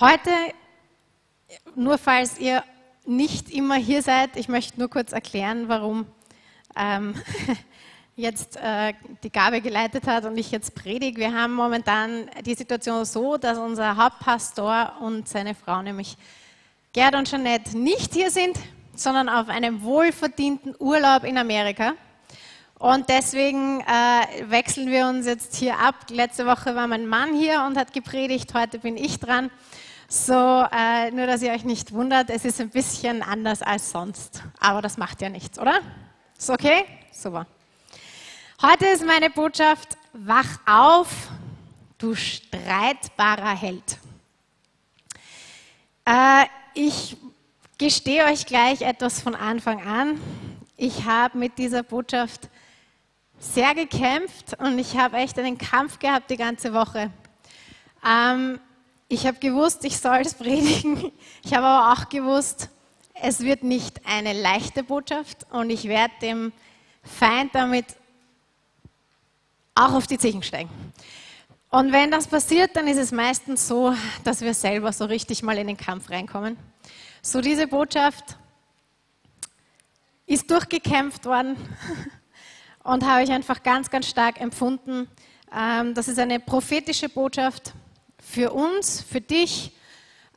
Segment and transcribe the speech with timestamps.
[0.00, 0.30] Heute,
[1.74, 2.64] nur falls ihr
[3.04, 6.06] nicht immer hier seid, ich möchte nur kurz erklären, warum
[6.74, 7.14] ähm,
[8.16, 11.20] jetzt äh, die Gabe geleitet hat und ich jetzt predige.
[11.20, 16.16] Wir haben momentan die Situation so, dass unser Hauptpastor und seine Frau, nämlich
[16.94, 18.58] Gerd und Jeanette, nicht hier sind,
[18.94, 21.92] sondern auf einem wohlverdienten Urlaub in Amerika.
[22.78, 25.96] Und deswegen äh, wechseln wir uns jetzt hier ab.
[26.08, 29.50] Letzte Woche war mein Mann hier und hat gepredigt, heute bin ich dran.
[30.12, 34.42] So, äh, nur dass ihr euch nicht wundert, es ist ein bisschen anders als sonst.
[34.58, 35.82] Aber das macht ja nichts, oder?
[36.36, 36.84] Ist okay?
[37.12, 37.46] Super.
[38.60, 41.28] Heute ist meine Botschaft, wach auf,
[41.96, 43.98] du streitbarer Held.
[46.04, 47.16] Äh, ich
[47.78, 50.20] gestehe euch gleich etwas von Anfang an.
[50.76, 52.48] Ich habe mit dieser Botschaft
[53.38, 57.12] sehr gekämpft und ich habe echt einen Kampf gehabt die ganze Woche.
[58.04, 58.58] Ähm,
[59.10, 61.10] ich habe gewusst, ich soll es predigen.
[61.42, 62.68] Ich habe aber auch gewusst,
[63.14, 66.52] es wird nicht eine leichte Botschaft und ich werde dem
[67.02, 67.86] Feind damit
[69.74, 70.70] auch auf die Zechen steigen.
[71.70, 75.58] Und wenn das passiert, dann ist es meistens so, dass wir selber so richtig mal
[75.58, 76.56] in den Kampf reinkommen.
[77.20, 78.36] So diese Botschaft
[80.26, 81.56] ist durchgekämpft worden
[82.84, 85.08] und habe ich einfach ganz, ganz stark empfunden.
[85.52, 87.74] Ähm, das ist eine prophetische Botschaft
[88.30, 89.72] für uns, für dich,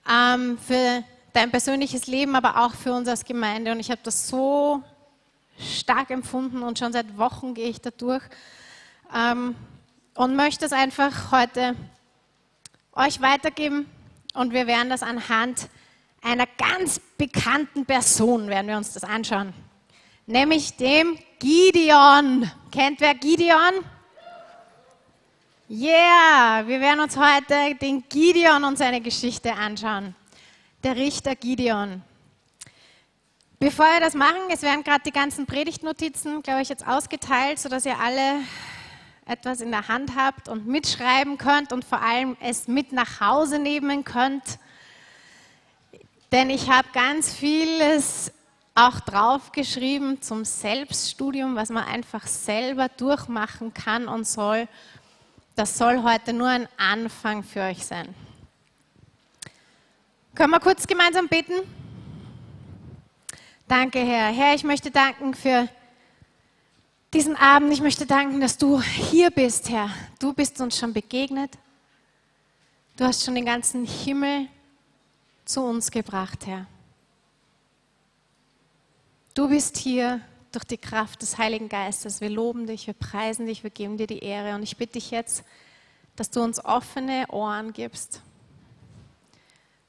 [0.10, 3.72] ähm, für dein persönliches Leben, aber auch für uns als Gemeinde.
[3.72, 4.82] Und ich habe das so
[5.60, 8.24] stark empfunden und schon seit Wochen gehe ich da durch
[9.16, 9.56] ähm,
[10.16, 11.76] und möchte es einfach heute
[12.94, 13.88] euch weitergeben.
[14.34, 15.70] Und wir werden das anhand
[16.24, 19.54] einer ganz bekannten Person, werden wir uns das anschauen,
[20.26, 22.50] nämlich dem Gideon.
[22.72, 23.84] Kennt wer Gideon?
[25.70, 30.14] Yeah, wir werden uns heute den Gideon und seine Geschichte anschauen.
[30.84, 32.02] Der Richter Gideon.
[33.60, 37.86] Bevor wir das machen, es werden gerade die ganzen Predigtnotizen, glaube ich, jetzt ausgeteilt, sodass
[37.86, 38.42] ihr alle
[39.26, 43.58] etwas in der Hand habt und mitschreiben könnt und vor allem es mit nach Hause
[43.58, 44.60] nehmen könnt.
[46.34, 48.34] Denn ich habe ganz vieles
[48.76, 54.68] auch draufgeschrieben zum Selbststudium, was man einfach selber durchmachen kann und soll.
[55.56, 58.14] Das soll heute nur ein Anfang für euch sein.
[60.34, 61.54] Können wir kurz gemeinsam beten?
[63.68, 64.32] Danke, Herr.
[64.32, 65.70] Herr, ich möchte danken für
[67.14, 67.72] diesen Abend.
[67.72, 69.90] Ich möchte danken, dass du hier bist, Herr.
[70.20, 71.52] Du bist uns schon begegnet.
[72.98, 74.48] Du hast schon den ganzen Himmel
[75.46, 76.66] zu uns gebracht, Herr.
[79.36, 80.22] Du bist hier
[80.54, 82.22] durch die Kraft des Heiligen Geistes.
[82.22, 84.56] Wir loben dich, wir preisen dich, wir geben dir die Ehre.
[84.56, 85.44] Und ich bitte dich jetzt,
[86.16, 88.22] dass du uns offene Ohren gibst,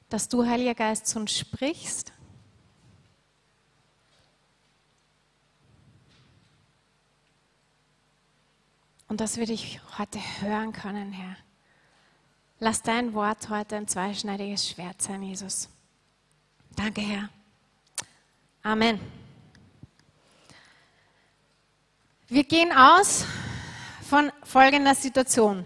[0.09, 2.11] dass du, Heiliger Geist, zu uns sprichst.
[9.07, 11.37] Und dass wir dich heute hören können, Herr.
[12.59, 15.69] Lass dein Wort heute ein zweischneidiges Schwert sein, Jesus.
[16.75, 17.29] Danke, Herr.
[18.63, 18.99] Amen.
[22.27, 23.23] Wir gehen aus
[24.09, 25.63] von folgender Situation.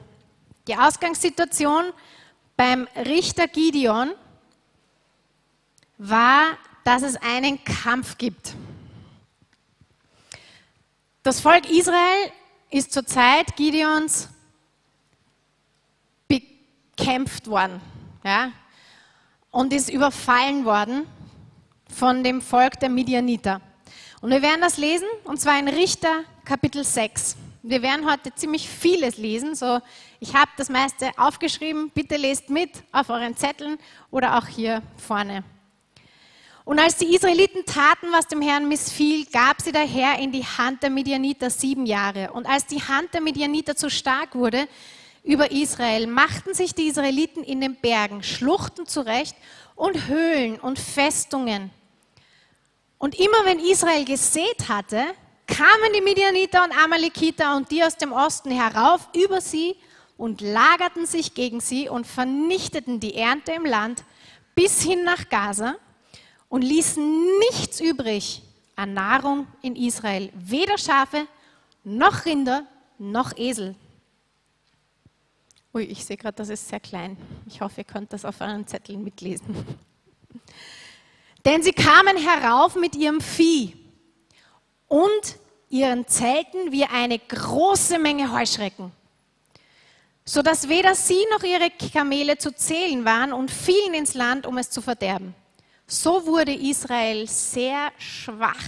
[0.68, 1.94] Die Ausgangssituation
[2.58, 4.12] beim Richter Gideon
[5.98, 8.56] war, dass es einen Kampf gibt.
[11.24, 12.30] Das Volk Israel
[12.70, 14.28] ist zur Zeit Gideons
[16.28, 17.80] bekämpft worden
[18.26, 18.52] ja,
[19.50, 21.08] und ist überfallen worden
[21.88, 23.62] von dem Volk der Midianiter.
[24.20, 27.36] Und wir werden das lesen, und zwar in Richter Kapitel 6.
[27.62, 29.54] Wir werden heute ziemlich vieles lesen.
[29.54, 29.82] So,
[30.20, 31.92] ich habe das meiste aufgeschrieben.
[31.94, 33.78] Bitte lest mit auf euren Zetteln
[34.10, 35.44] oder auch hier vorne.
[36.66, 40.44] Und als die Israeliten taten, was dem Herrn missfiel, gab sie der Herr in die
[40.44, 42.32] Hand der Midianiter sieben Jahre.
[42.32, 44.68] Und als die Hand der Midianiter zu stark wurde
[45.24, 49.36] über Israel, machten sich die Israeliten in den Bergen Schluchten zurecht
[49.76, 51.70] und Höhlen und Festungen.
[52.98, 55.14] Und immer wenn Israel gesät hatte,
[55.50, 59.76] kamen die Midianiter und Amalekiter und die aus dem Osten herauf über sie
[60.18, 64.04] und lagerten sich gegen sie und vernichteten die Ernte im Land
[64.56, 65.76] bis hin nach Gaza
[66.50, 68.42] und ließen nichts übrig
[68.76, 71.28] an Nahrung in Israel, weder Schafe
[71.84, 72.66] noch Rinder
[72.98, 73.76] noch Esel.
[75.74, 77.16] Ui, ich sehe gerade, das ist sehr klein.
[77.46, 79.56] Ich hoffe, ihr könnt das auf euren Zetteln mitlesen.
[81.46, 83.79] Denn sie kamen herauf mit ihrem Vieh
[84.90, 85.38] und
[85.70, 88.92] ihren Zelten wie eine große Menge Heuschrecken.
[90.26, 94.70] sodass weder sie noch ihre Kamele zu zählen waren und fielen ins Land, um es
[94.70, 95.34] zu verderben.
[95.88, 98.62] So wurde Israel sehr schwach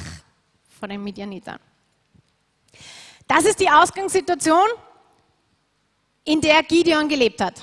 [0.80, 1.60] von den Midianitern.
[3.28, 4.68] Das ist die Ausgangssituation,
[6.24, 7.62] in der Gideon gelebt hat.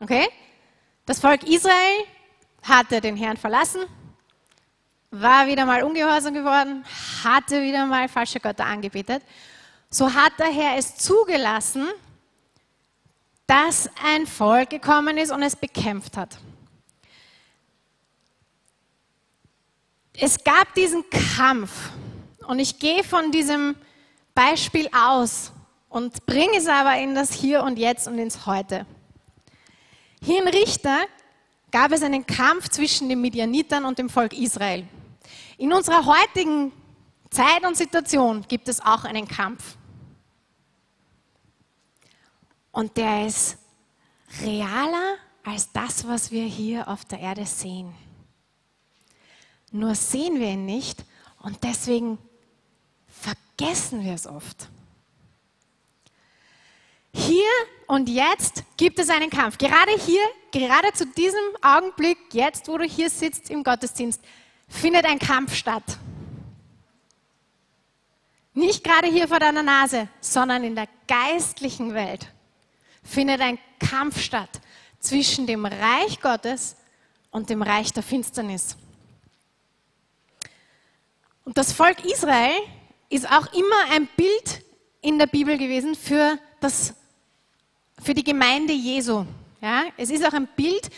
[0.00, 0.26] Okay?
[1.04, 2.04] Das Volk Israel
[2.62, 3.84] hatte den Herrn verlassen,
[5.10, 6.84] war wieder mal ungehorsam geworden,
[7.24, 9.22] hatte wieder mal falsche Götter angebetet.
[9.90, 11.86] So hat der Herr es zugelassen,
[13.46, 16.36] dass ein Volk gekommen ist und es bekämpft hat.
[20.18, 21.04] Es gab diesen
[21.36, 21.70] Kampf
[22.46, 23.76] und ich gehe von diesem
[24.34, 25.52] Beispiel aus
[25.88, 28.86] und bringe es aber in das Hier und Jetzt und ins Heute.
[30.22, 30.98] Hier in Richter
[31.70, 34.86] gab es einen Kampf zwischen den Midianitern und dem Volk Israel.
[35.58, 36.72] In unserer heutigen
[37.30, 39.76] Zeit und Situation gibt es auch einen Kampf.
[42.72, 43.56] Und der ist
[44.42, 47.94] realer als das, was wir hier auf der Erde sehen.
[49.70, 51.04] Nur sehen wir ihn nicht
[51.40, 52.18] und deswegen
[53.08, 54.68] vergessen wir es oft.
[57.16, 57.48] Hier
[57.86, 59.56] und jetzt gibt es einen Kampf.
[59.56, 60.20] Gerade hier,
[60.52, 64.20] gerade zu diesem Augenblick, jetzt, wo du hier sitzt im Gottesdienst,
[64.68, 65.82] findet ein Kampf statt.
[68.52, 72.26] Nicht gerade hier vor deiner Nase, sondern in der geistlichen Welt
[73.02, 74.60] findet ein Kampf statt
[75.00, 76.76] zwischen dem Reich Gottes
[77.30, 78.76] und dem Reich der Finsternis.
[81.44, 82.56] Und das Volk Israel
[83.08, 84.64] ist auch immer ein Bild
[85.00, 86.94] in der Bibel gewesen für, das,
[88.02, 89.24] für die Gemeinde Jesu.
[89.60, 89.84] Ja?
[89.96, 90.90] Es ist auch ein Bild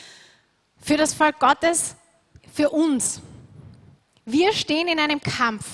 [0.81, 1.97] für das Volk Gottes,
[2.53, 3.21] für uns.
[4.25, 5.65] Wir stehen in einem Kampf.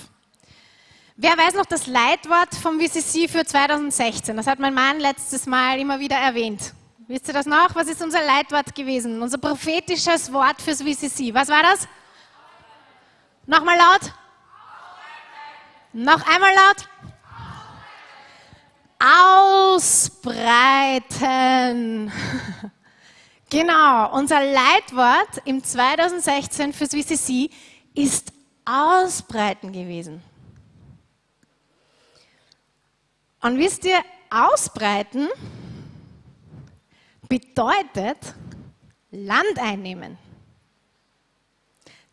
[1.16, 4.36] Wer weiß noch das Leitwort vom VCC für 2016?
[4.36, 6.74] Das hat mein Mann letztes Mal immer wieder erwähnt.
[7.06, 7.74] Wisst ihr das noch?
[7.74, 9.22] Was ist unser Leitwort gewesen?
[9.22, 11.34] Unser prophetisches Wort fürs VCC.
[11.34, 11.86] Was war das?
[13.46, 14.12] Nochmal laut.
[15.92, 16.88] Noch einmal laut.
[19.74, 20.92] Ausbreiten.
[23.50, 27.50] Genau, unser Leitwort im 2016 fürs VCC
[27.94, 28.32] ist
[28.64, 30.20] Ausbreiten gewesen.
[33.40, 35.28] Und wisst ihr, ausbreiten
[37.28, 38.18] bedeutet
[39.12, 40.18] Land einnehmen.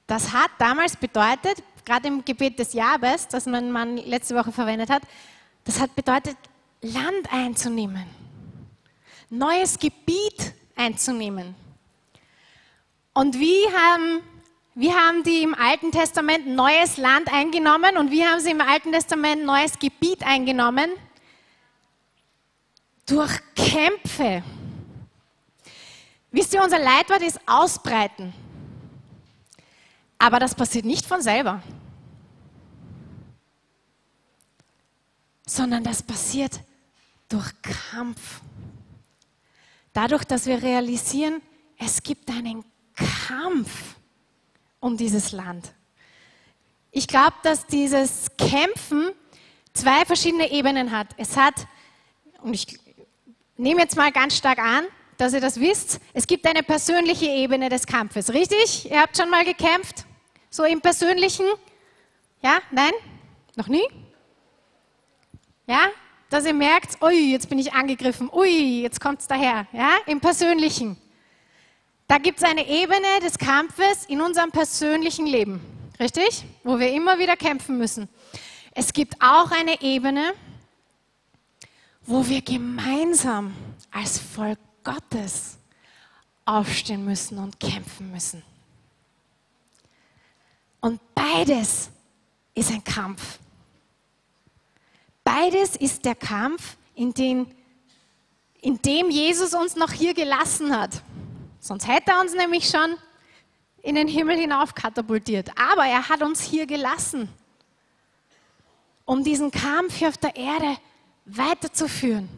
[0.06, 4.92] Das hat damals bedeutet, gerade im Gebet des Jahres, das mein Mann letzte Woche verwendet
[4.92, 5.02] hat,
[5.64, 6.38] das hat bedeutet,
[6.82, 8.06] Land einzunehmen,
[9.30, 11.56] neues Gebiet einzunehmen.
[13.14, 14.22] Und wie haben,
[14.76, 18.92] wie haben die im Alten Testament neues Land eingenommen und wie haben sie im Alten
[18.92, 20.90] Testament neues Gebiet eingenommen?
[23.12, 24.44] durch Kämpfe.
[26.32, 28.34] Wisst ihr, unser Leitwort ist ausbreiten.
[30.18, 31.62] Aber das passiert nicht von selber,
[35.46, 36.60] sondern das passiert
[37.32, 38.42] durch Kampf.
[39.94, 41.42] Dadurch, dass wir realisieren,
[41.78, 42.64] es gibt einen
[43.28, 43.96] Kampf
[44.80, 45.74] um dieses Land.
[46.92, 49.12] Ich glaube, dass dieses Kämpfen
[49.74, 51.08] zwei verschiedene Ebenen hat.
[51.18, 51.68] Es hat,
[52.42, 52.80] und ich
[53.58, 54.86] nehme jetzt mal ganz stark an,
[55.18, 56.00] dass ihr das wisst.
[56.14, 58.90] Es gibt eine persönliche Ebene des Kampfes, richtig?
[58.90, 60.06] Ihr habt schon mal gekämpft?
[60.50, 61.46] So im persönlichen?
[62.42, 62.60] Ja?
[62.72, 62.92] Nein?
[63.56, 63.88] Noch nie?
[65.68, 65.90] Ja?
[66.32, 69.68] Dass ihr merkt, ui, jetzt bin ich angegriffen, ui, jetzt kommt es daher.
[69.74, 69.98] Ja?
[70.06, 70.96] Im persönlichen.
[72.08, 75.60] Da gibt es eine Ebene des Kampfes in unserem persönlichen Leben,
[76.00, 76.46] richtig?
[76.64, 78.08] Wo wir immer wieder kämpfen müssen.
[78.74, 80.34] Es gibt auch eine Ebene,
[82.04, 83.54] wo wir gemeinsam
[83.92, 85.58] als Volk Gottes
[86.46, 88.42] aufstehen müssen und kämpfen müssen.
[90.80, 91.90] Und beides
[92.56, 93.38] ist ein Kampf.
[95.24, 97.54] Beides ist der Kampf, in, den,
[98.62, 101.02] in dem Jesus uns noch hier gelassen hat.
[101.60, 102.96] Sonst hätte er uns nämlich schon
[103.82, 105.50] in den Himmel hinauf katapultiert.
[105.58, 107.30] Aber er hat uns hier gelassen,
[109.06, 110.92] um diesen Kampf hier auf der Erde zu
[111.26, 112.30] weiterzuführen.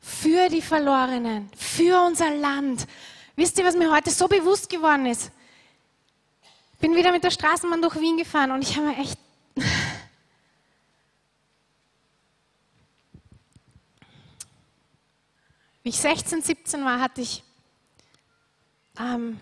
[0.00, 2.86] Für die Verlorenen, für unser Land.
[3.34, 5.32] Wisst ihr, was mir heute so bewusst geworden ist?
[6.74, 9.18] Ich bin wieder mit der Straßenbahn durch Wien gefahren und ich habe mir echt.
[15.86, 17.44] Wie ich 16, 17 war, hatte ich
[18.98, 19.38] ähm,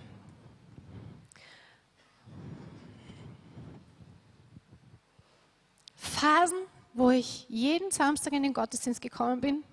[5.96, 6.58] Phasen,
[6.92, 9.64] wo ich jeden Samstag in den Gottesdienst gekommen bin.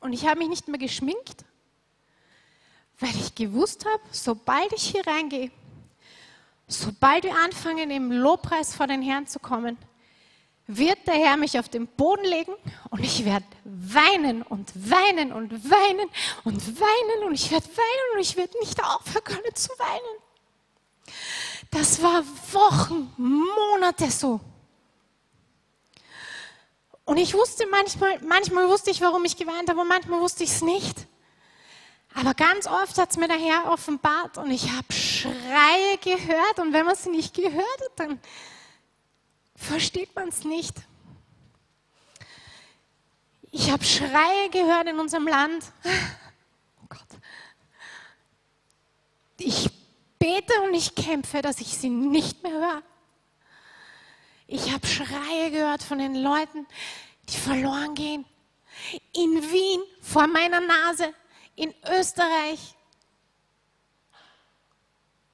[0.00, 1.44] Und ich habe mich nicht mehr geschminkt,
[3.00, 5.50] weil ich gewusst habe, sobald ich hier reingehe,
[6.66, 9.76] sobald wir anfangen, im Lobpreis vor den Herrn zu kommen,
[10.66, 12.54] wird der Herr mich auf den Boden legen
[12.88, 13.44] und ich werde
[13.92, 16.08] weinen und weinen und weinen
[16.44, 20.22] und weinen und ich werde weinen und ich werde nicht aufhören können zu weinen.
[21.70, 24.40] Das war Wochen, Monate so.
[27.04, 30.50] Und ich wusste manchmal, manchmal wusste ich, warum ich geweint habe und manchmal wusste ich
[30.50, 31.06] es nicht.
[32.14, 36.72] Aber ganz oft hat es mir der Herr offenbart und ich habe Schreie gehört und
[36.72, 38.20] wenn man sie nicht gehört hat, dann
[39.56, 40.74] versteht man es nicht.
[43.56, 45.64] Ich habe Schreie gehört in unserem Land.
[46.82, 47.06] Oh Gott.
[49.38, 49.70] Ich
[50.18, 52.82] bete und ich kämpfe, dass ich sie nicht mehr höre.
[54.48, 56.66] Ich habe Schreie gehört von den Leuten,
[57.28, 58.24] die verloren gehen.
[59.12, 61.14] In Wien, vor meiner Nase,
[61.54, 62.74] in Österreich.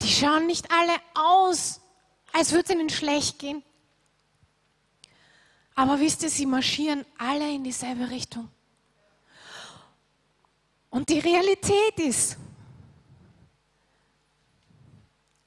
[0.03, 1.81] Die schauen nicht alle aus,
[2.35, 3.65] als würde es ihnen schlecht gehen.
[5.81, 8.51] Aber wisst ihr, sie marschieren alle in dieselbe Richtung.
[10.91, 12.37] Und die Realität ist,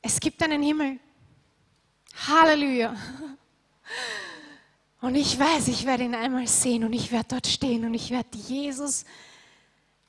[0.02, 1.00] es gibt einen Himmel.
[2.28, 2.96] Halleluja.
[5.02, 8.10] Und ich weiß, ich werde ihn einmal sehen und ich werde dort stehen und ich
[8.10, 9.06] werde Jesus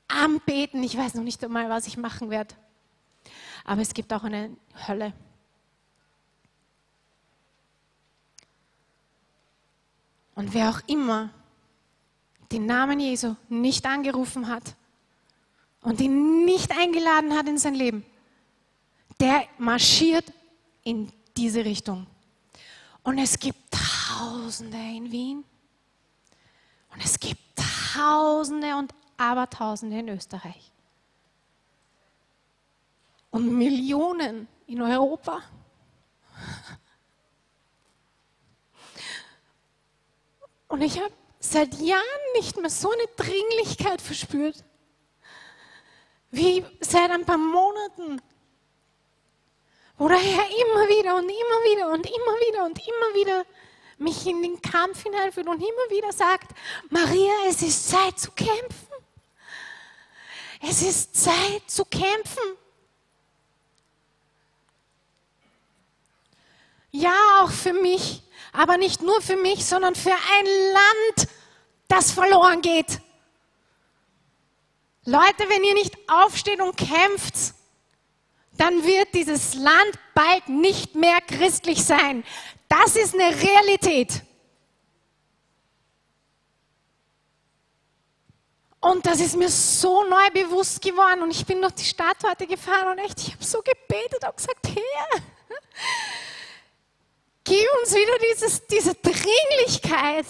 [0.07, 0.81] anbeten.
[0.81, 2.55] Ich weiß noch nicht einmal, was ich machen werde.
[3.63, 5.13] Aber es gibt auch eine Hölle.
[10.35, 11.29] Und wer auch immer
[12.51, 14.75] den Namen Jesu nicht angerufen hat
[15.81, 18.05] und ihn nicht eingeladen hat in sein Leben,
[19.19, 20.25] der marschiert
[20.83, 22.05] in diese Richtung.
[23.03, 25.43] Und es gibt Tausende in Wien
[26.93, 27.41] und es gibt
[27.93, 30.71] Tausende und Abertausende in Österreich
[33.31, 35.41] und Millionen in Europa.
[40.67, 42.03] Und ich habe seit Jahren
[42.35, 44.63] nicht mehr so eine Dringlichkeit verspürt,
[46.31, 48.21] wie seit ein paar Monaten,
[49.97, 53.45] wo der Herr immer wieder und immer wieder und immer wieder und immer wieder
[53.97, 56.51] mich in den Kampf hineinführt und immer wieder sagt,
[56.89, 58.87] Maria, es ist Zeit zu kämpfen.
[60.61, 62.57] Es ist Zeit zu kämpfen.
[66.91, 68.24] Ja, auch für mich
[68.57, 71.29] aber nicht nur für mich, sondern für ein Land,
[71.87, 72.99] das verloren geht.
[75.05, 77.53] Leute, wenn ihr nicht aufsteht und kämpft,
[78.57, 82.23] dann wird dieses Land bald nicht mehr christlich sein.
[82.67, 84.23] Das ist eine Realität.
[88.79, 91.23] Und das ist mir so neu bewusst geworden.
[91.23, 94.37] Und ich bin durch die Stadt heute gefahren und echt, ich habe so gebetet und
[94.37, 95.21] gesagt, Herr,
[97.45, 100.25] Gib uns wieder dieses, diese Dringlichkeit,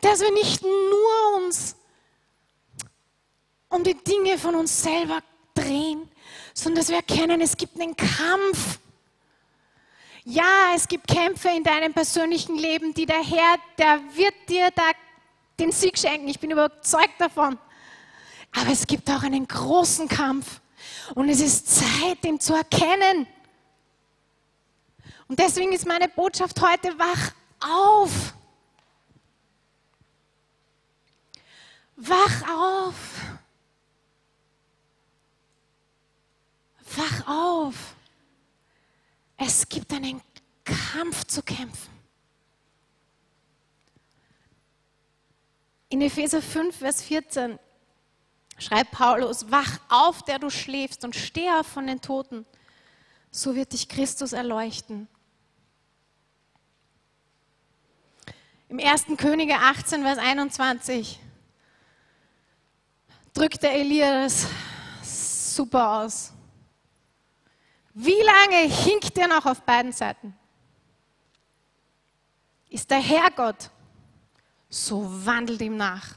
[0.00, 1.74] dass wir nicht nur uns
[3.68, 5.20] um die Dinge von uns selber
[5.52, 6.08] drehen,
[6.54, 8.78] sondern dass wir erkennen, es gibt einen Kampf.
[10.24, 14.90] Ja, es gibt Kämpfe in deinem persönlichen Leben, die der Herr, der wird dir da
[15.58, 16.28] den Sieg schenken.
[16.28, 17.58] Ich bin überzeugt davon.
[18.54, 20.60] Aber es gibt auch einen großen Kampf.
[21.14, 23.26] Und es ist Zeit, den zu erkennen.
[25.28, 28.34] Und deswegen ist meine Botschaft heute, wach auf.
[31.96, 32.94] Wach auf.
[36.96, 37.74] Wach auf.
[39.36, 40.22] Es gibt einen
[40.64, 41.98] Kampf zu kämpfen.
[45.90, 47.58] In Epheser 5, Vers 14
[48.58, 52.46] schreibt Paulus, wach auf, der du schläfst und steh auf von den Toten,
[53.30, 55.08] so wird dich Christus erleuchten.
[58.70, 59.06] Im 1.
[59.16, 61.18] Könige 18, Vers 21
[63.32, 64.46] drückt der Elia das
[65.56, 66.32] super aus.
[67.94, 70.36] Wie lange hinkt er noch auf beiden Seiten?
[72.68, 73.70] Ist der Herrgott,
[74.68, 76.14] so wandelt ihm nach.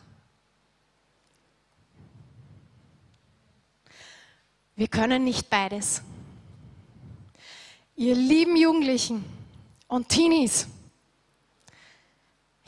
[4.75, 6.01] Wir können nicht beides.
[7.96, 9.24] Ihr lieben Jugendlichen
[9.88, 10.67] und Teenies,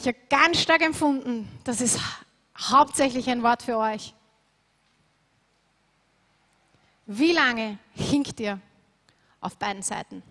[0.03, 1.99] ich habe ganz stark empfunden, das ist
[2.57, 4.13] hauptsächlich ein Wort für euch.
[7.05, 8.59] Wie lange hinkt ihr
[9.41, 10.23] auf beiden Seiten?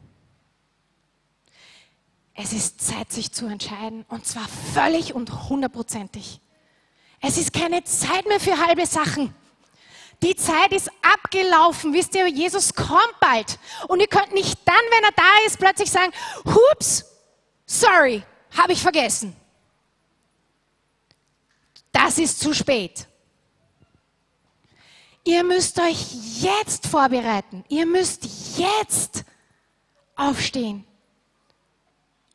[2.35, 4.05] es ist Zeit, sich zu entscheiden.
[4.09, 6.41] Und zwar völlig und hundertprozentig.
[7.21, 9.35] Es ist keine Zeit mehr für halbe Sachen.
[10.23, 11.93] Die Zeit ist abgelaufen.
[11.93, 13.59] Wisst ihr, Jesus kommt bald.
[13.89, 16.13] Und ihr könnt nicht dann, wenn er da ist, plötzlich sagen,
[16.45, 17.05] hups,
[17.67, 18.23] sorry,
[18.57, 19.37] habe ich vergessen.
[21.93, 23.07] Das ist zu spät.
[25.25, 27.65] Ihr müsst euch jetzt vorbereiten.
[27.69, 29.25] Ihr müsst jetzt
[30.17, 30.85] aufstehen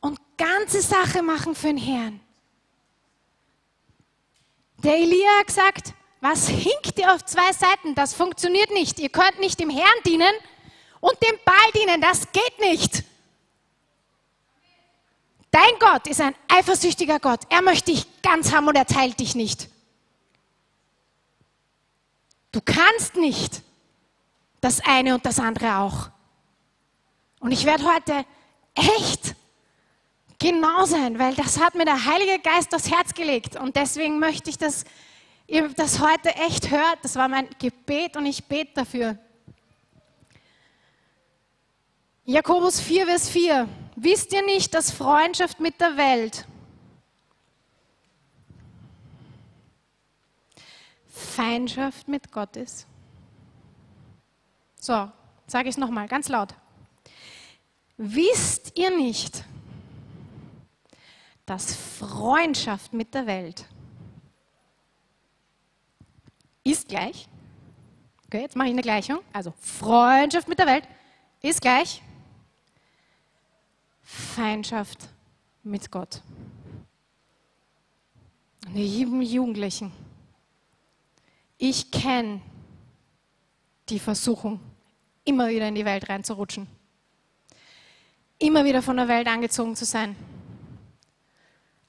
[0.00, 2.20] und ganze Sache machen für den Herrn.
[4.78, 7.94] Der Elia hat gesagt, was hinkt ihr auf zwei Seiten?
[7.94, 8.98] Das funktioniert nicht.
[8.98, 10.32] Ihr könnt nicht dem Herrn dienen
[11.00, 12.00] und dem Ball dienen.
[12.00, 13.04] Das geht nicht.
[15.58, 17.40] Dein Gott ist ein eifersüchtiger Gott.
[17.48, 19.68] Er möchte dich ganz haben und er teilt dich nicht.
[22.52, 23.62] Du kannst nicht
[24.60, 26.10] das eine und das andere auch.
[27.40, 28.24] Und ich werde heute
[28.76, 29.34] echt
[30.38, 33.56] genau sein, weil das hat mir der Heilige Geist aufs Herz gelegt.
[33.56, 34.84] Und deswegen möchte ich, dass
[35.48, 36.98] ihr das heute echt hört.
[37.02, 39.18] Das war mein Gebet und ich bete dafür.
[42.24, 43.68] Jakobus 4, Vers 4.
[44.00, 46.46] Wisst ihr nicht, dass Freundschaft mit der Welt
[51.08, 52.86] Feindschaft mit Gott ist?
[54.78, 55.10] So,
[55.48, 56.54] sage ich es nochmal ganz laut.
[57.96, 59.42] Wisst ihr nicht,
[61.44, 63.66] dass Freundschaft mit der Welt
[66.62, 67.26] ist gleich,
[68.26, 70.86] okay, jetzt mache ich eine Gleichung, also Freundschaft mit der Welt
[71.42, 72.00] ist gleich
[74.08, 75.06] Feindschaft
[75.62, 76.22] mit Gott.
[78.66, 79.92] Und lieben Jugendlichen,
[81.58, 82.40] ich kenne
[83.90, 84.60] die Versuchung,
[85.24, 86.66] immer wieder in die Welt reinzurutschen,
[88.38, 90.16] immer wieder von der Welt angezogen zu sein.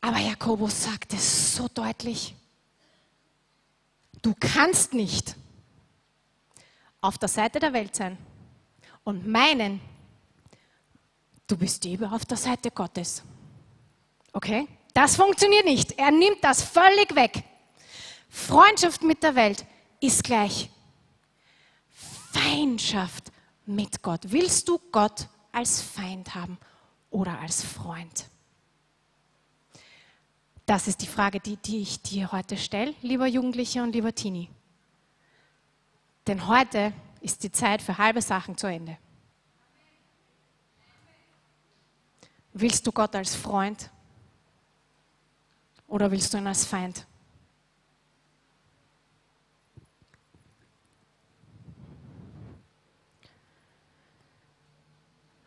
[0.01, 2.35] Aber Jakobus sagt es so deutlich.
[4.21, 5.37] Du kannst nicht
[6.99, 8.17] auf der Seite der Welt sein
[9.05, 9.79] und meinen,
[11.49, 13.23] du bist lieber auf der Seite Gottes.
[14.31, 14.67] Okay?
[14.93, 15.97] Das funktioniert nicht.
[15.97, 17.43] Er nimmt das völlig weg.
[18.29, 19.65] Freundschaft mit der Welt
[19.99, 20.69] ist gleich
[22.31, 23.31] Feindschaft
[23.65, 24.21] mit Gott.
[24.27, 26.57] Willst du Gott als Feind haben
[27.09, 28.25] oder als Freund?
[30.65, 34.49] Das ist die Frage, die, die ich dir heute stelle, lieber Jugendlicher und lieber Teenie.
[36.27, 38.97] Denn heute ist die Zeit für halbe Sachen zu Ende.
[42.53, 43.89] Willst du Gott als Freund
[45.87, 47.05] oder willst du ihn als Feind?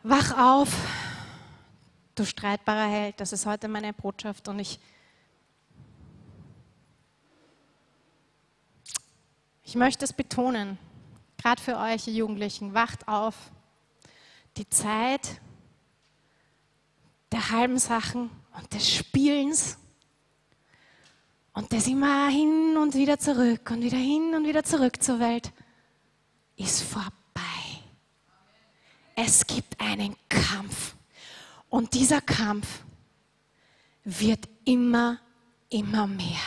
[0.04, 0.74] Wach auf,
[2.14, 4.80] du streitbarer Held, das ist heute meine Botschaft und ich
[9.72, 10.76] Ich möchte es betonen,
[11.38, 13.50] gerade für euch Jugendlichen, wacht auf.
[14.58, 15.40] Die Zeit
[17.32, 19.78] der halben Sachen und des Spielens
[21.54, 25.50] und des immer hin und wieder zurück und wieder hin und wieder zurück zur Welt
[26.56, 27.10] ist vorbei.
[29.16, 30.94] Es gibt einen Kampf
[31.68, 32.66] und dieser Kampf
[34.04, 35.18] wird immer,
[35.70, 36.40] immer mehr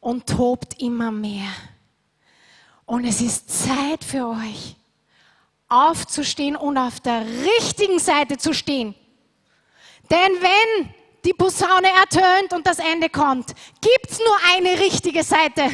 [0.00, 1.48] und tobt immer mehr.
[2.84, 4.76] Und es ist Zeit für euch,
[5.68, 8.94] aufzustehen und auf der richtigen Seite zu stehen.
[10.10, 15.70] Denn wenn die Posaune ertönt und das Ende kommt, gibt es nur eine richtige Seite.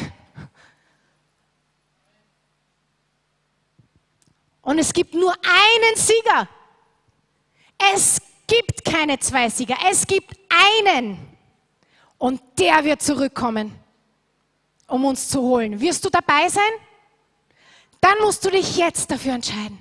[4.61, 6.47] Und es gibt nur einen Sieger.
[7.93, 9.75] Es gibt keine zwei Sieger.
[9.89, 10.37] Es gibt
[10.85, 11.19] einen.
[12.17, 13.77] Und der wird zurückkommen,
[14.87, 15.79] um uns zu holen.
[15.81, 16.71] Wirst du dabei sein?
[18.03, 19.79] dann musst du dich jetzt dafür entscheiden.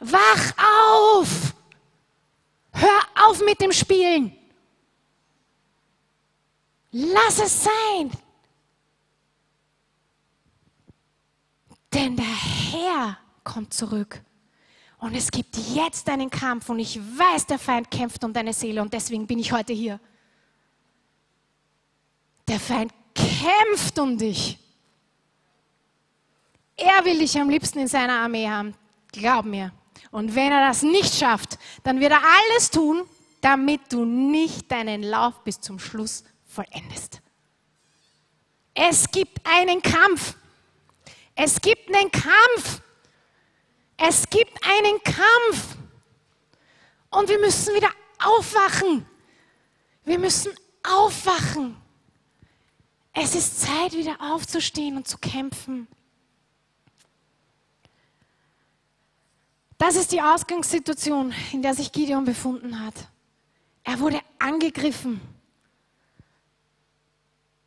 [0.00, 1.55] Wach auf!
[2.76, 4.36] Hör auf mit dem Spielen.
[6.90, 8.10] Lass es sein.
[11.92, 14.22] Denn der Herr kommt zurück.
[14.98, 18.82] Und es gibt jetzt einen Kampf und ich weiß, der Feind kämpft um deine Seele
[18.82, 20.00] und deswegen bin ich heute hier.
[22.48, 24.58] Der Feind kämpft um dich.
[26.76, 28.74] Er will dich am liebsten in seiner Armee haben.
[29.12, 29.72] Glaub mir.
[30.10, 33.02] Und wenn er das nicht schafft, dann wird er alles tun,
[33.40, 37.20] damit du nicht deinen Lauf bis zum Schluss vollendest.
[38.74, 40.34] Es gibt einen Kampf.
[41.34, 42.80] Es gibt einen Kampf.
[43.96, 45.76] Es gibt einen Kampf.
[47.10, 47.90] Und wir müssen wieder
[48.22, 49.06] aufwachen.
[50.04, 51.76] Wir müssen aufwachen.
[53.12, 55.88] Es ist Zeit, wieder aufzustehen und zu kämpfen.
[59.78, 62.94] Das ist die Ausgangssituation, in der sich Gideon befunden hat.
[63.84, 65.20] Er wurde angegriffen.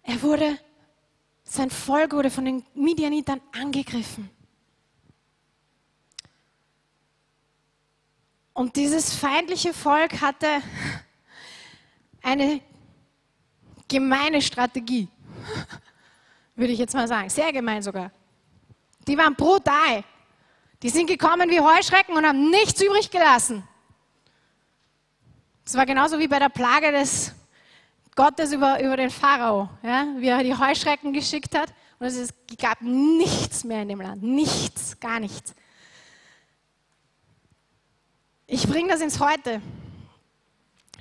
[0.01, 0.57] Er wurde,
[1.43, 4.29] sein Volk wurde von den Midianitern angegriffen.
[8.53, 10.47] Und dieses feindliche Volk hatte
[12.21, 12.59] eine
[13.87, 15.07] gemeine Strategie,
[16.55, 17.29] würde ich jetzt mal sagen.
[17.29, 18.11] Sehr gemein sogar.
[19.07, 20.03] Die waren brutal.
[20.81, 23.67] Die sind gekommen wie Heuschrecken und haben nichts übrig gelassen.
[25.65, 27.33] Es war genauso wie bei der Plage des
[28.15, 31.73] Gottes über, über den Pharao, ja, wie er die Heuschrecken geschickt hat.
[31.99, 34.23] Und es gab nichts mehr in dem Land.
[34.23, 35.53] Nichts, gar nichts.
[38.47, 39.61] Ich bringe das ins Heute.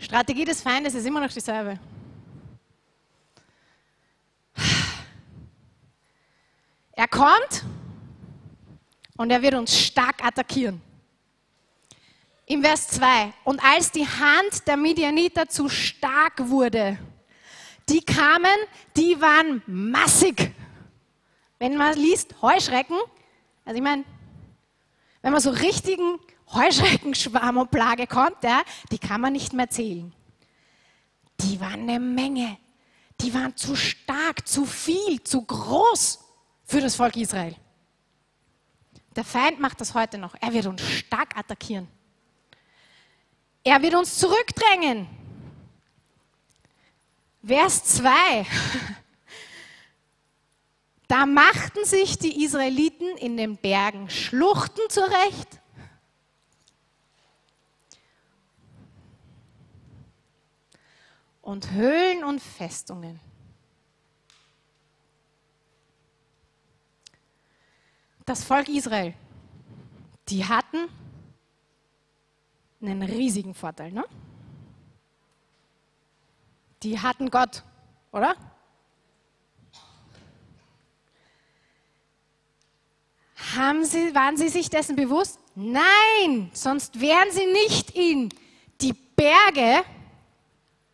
[0.01, 1.79] Strategie des Feindes ist immer noch dieselbe.
[6.93, 7.65] Er kommt
[9.19, 10.81] und er wird uns stark attackieren.
[12.47, 13.35] Im Vers 2.
[13.45, 16.99] Und als die Hand der Midianiter zu stark wurde,
[17.91, 18.57] die kamen,
[18.97, 20.51] die waren massig.
[21.59, 22.97] Wenn man liest Heuschrecken,
[23.67, 24.05] also ich meine,
[25.21, 26.19] wenn man so richtigen
[26.53, 30.15] Heuschreckenschwarm und Plage kommt, ja, die kann man nicht mehr zählen.
[31.41, 32.57] Die waren eine Menge.
[33.21, 36.21] Die waren zu stark, zu viel, zu groß
[36.65, 37.57] für das Volk Israel.
[39.19, 40.37] Der Feind macht das heute noch.
[40.41, 41.89] Er wird uns stark attackieren.
[43.65, 45.09] Er wird uns zurückdrängen.
[47.45, 48.11] Vers 2.
[51.09, 55.49] Da machten sich die Israeliten in den Bergen Schluchten zurecht
[61.41, 63.19] und Höhlen und Festungen.
[68.29, 69.15] Das Volk Israel,
[70.29, 70.87] die hatten
[72.83, 73.91] einen riesigen Vorteil.
[73.91, 74.05] Ne?
[76.83, 77.63] Die hatten Gott,
[78.13, 78.37] oder?
[83.57, 85.41] Haben sie, waren sie sich dessen bewusst?
[85.55, 88.29] Nein, sonst wären sie nicht in
[88.83, 89.87] die Berge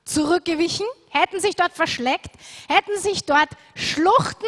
[0.05, 2.31] zurückgewichen, hätten sich dort verschleckt,
[2.68, 4.47] hätten sich dort Schluchten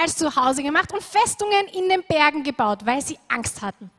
[0.00, 3.90] als Zuhause gemacht und Festungen in den Bergen gebaut, weil sie Angst hatten.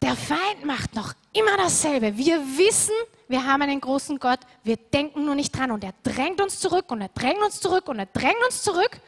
[0.00, 2.16] Der Feind macht noch immer dasselbe.
[2.16, 2.94] Wir wissen,
[3.26, 6.90] wir haben einen großen Gott, wir denken nur nicht dran und er drängt uns zurück
[6.90, 9.00] und er drängt uns zurück und er drängt uns zurück,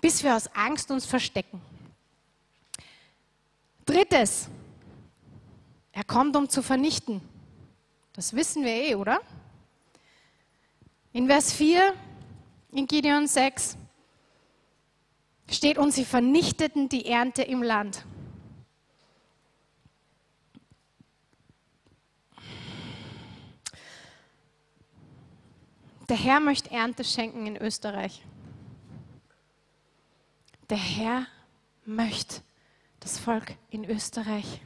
[0.00, 1.62] bis wir aus Angst uns verstecken.
[3.86, 4.48] Drittes,
[5.92, 7.20] er kommt, um zu vernichten.
[8.14, 9.20] Das wissen wir eh, oder?
[11.12, 11.94] In Vers 4
[12.72, 13.76] in Gideon 6
[15.50, 18.04] steht, und sie vernichteten die Ernte im Land.
[26.08, 28.22] Der Herr möchte Ernte schenken in Österreich.
[30.68, 31.26] Der Herr
[31.86, 32.42] möchte
[33.00, 34.60] das Volk in Österreich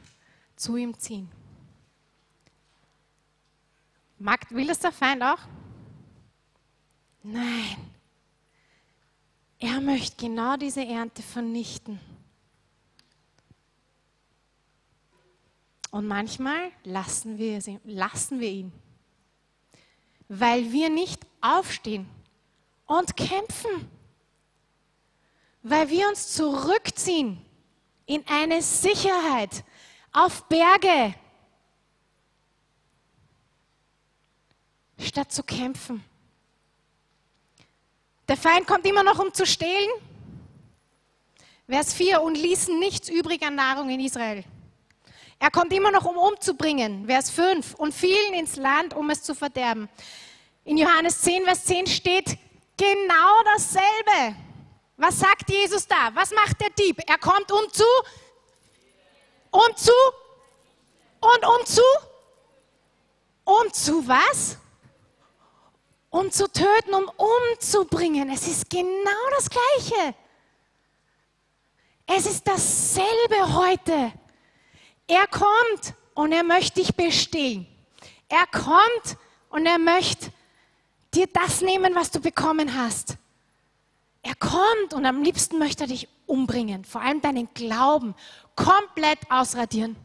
[0.55, 1.29] zu ihm ziehen.
[4.17, 5.39] Mag, will das der Feind auch?
[7.23, 7.77] Nein.
[9.59, 11.99] Er möchte genau diese Ernte vernichten.
[15.91, 18.71] Und manchmal lassen wir, sie, lassen wir ihn,
[20.29, 22.07] weil wir nicht aufstehen
[22.85, 23.89] und kämpfen,
[25.63, 27.43] weil wir uns zurückziehen
[28.05, 29.65] in eine Sicherheit
[30.11, 31.15] auf Berge,
[34.97, 36.03] statt zu kämpfen.
[38.29, 39.89] Der Feind kommt immer noch, um zu stehlen.
[41.67, 44.43] Vers 4, und ließen nichts übrig an Nahrung in Israel.
[45.39, 47.07] Er kommt immer noch, um umzubringen.
[47.07, 49.89] Vers 5, und fielen ins Land, um es zu verderben.
[50.63, 52.37] In Johannes 10, Vers 10 steht
[52.77, 54.35] genau dasselbe.
[54.95, 56.11] Was sagt Jesus da?
[56.13, 57.01] Was macht der Dieb?
[57.07, 57.83] Er kommt um zu,
[59.49, 59.91] um zu
[61.19, 61.81] und um zu,
[63.43, 64.59] um zu was?
[66.09, 68.29] um zu töten, um umzubringen.
[68.29, 70.15] Es ist genau das Gleiche.
[72.07, 74.11] Es ist dasselbe heute.
[75.07, 77.67] Er kommt und er möchte dich bestehlen.
[78.27, 79.17] Er kommt
[79.49, 80.31] und er möchte
[81.13, 83.15] dir das nehmen, was du bekommen hast.
[84.21, 88.15] Er kommt und am liebsten möchte er dich umbringen, vor allem deinen Glauben
[88.55, 89.95] komplett ausradieren.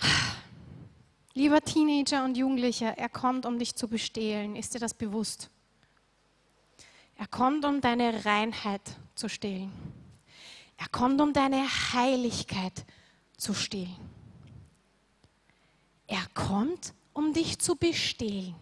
[0.00, 0.37] Ha.
[1.38, 4.56] Lieber Teenager und Jugendlicher, er kommt, um dich zu bestehlen.
[4.56, 5.50] Ist dir das bewusst?
[7.14, 8.82] Er kommt, um deine Reinheit
[9.14, 9.70] zu stehlen.
[10.76, 12.84] Er kommt, um deine Heiligkeit
[13.36, 13.94] zu stehlen.
[16.08, 18.56] Er kommt, um dich zu bestehlen.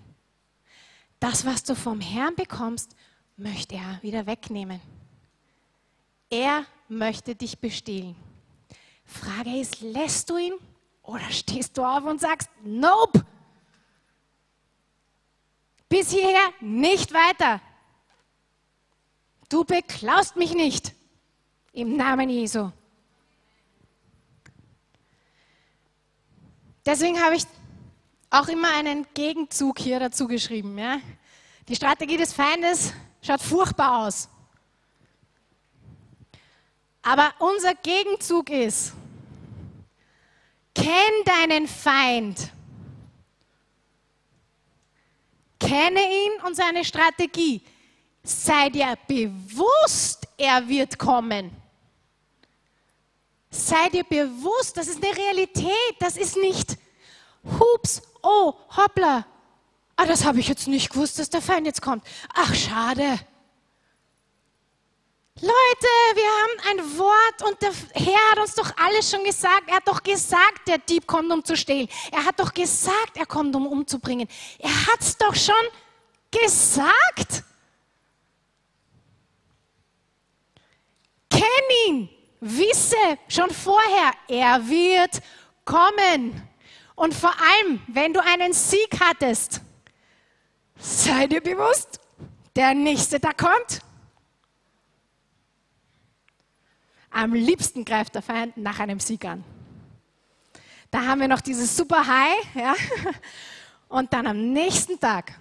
[1.18, 2.94] Das, was du vom Herrn bekommst,
[3.38, 4.82] möchte er wieder wegnehmen.
[6.28, 8.16] Er möchte dich bestehlen.
[9.06, 10.52] Frage ist, lässt du ihn
[11.06, 13.24] oder stehst du auf und sagst, nope,
[15.88, 17.60] bis hierher nicht weiter.
[19.48, 20.92] Du beklaust mich nicht
[21.72, 22.70] im Namen Jesu.
[26.84, 27.44] Deswegen habe ich
[28.30, 30.76] auch immer einen Gegenzug hier dazu geschrieben.
[30.76, 31.00] Ja?
[31.68, 32.92] Die Strategie des Feindes
[33.22, 34.28] schaut furchtbar aus.
[37.02, 38.92] Aber unser Gegenzug ist,
[40.76, 42.52] kenn deinen Feind.
[45.58, 47.62] Kenne ihn und seine Strategie.
[48.22, 51.50] Sei dir bewusst, er wird kommen.
[53.50, 56.76] Sei dir bewusst, das ist eine Realität, das ist nicht,
[57.58, 59.24] hups, oh, hoppla,
[59.96, 62.04] ah, das habe ich jetzt nicht gewusst, dass der Feind jetzt kommt.
[62.34, 63.18] Ach, schade.
[65.38, 69.64] Leute, wir haben ein Wort und der Herr hat uns doch alles schon gesagt.
[69.66, 71.88] Er hat doch gesagt, der Dieb kommt, um zu stehlen.
[72.11, 74.29] Er hat doch gesagt, er kommt, um umzubringen.
[74.59, 75.55] Er hat es doch schon
[76.31, 77.44] gesagt.
[81.29, 81.42] Kenn
[81.87, 82.09] ihn,
[82.40, 82.96] wisse
[83.29, 85.20] schon vorher, er wird
[85.66, 86.49] kommen.
[86.94, 89.61] Und vor allem, wenn du einen Sieg hattest,
[90.79, 92.01] sei dir bewusst,
[92.55, 93.83] der nächste, der kommt,
[97.16, 99.42] Am liebsten greift der Feind nach einem Sieg an.
[100.90, 102.74] Da haben wir noch dieses super High, ja,
[103.88, 105.33] und dann am nächsten Tag,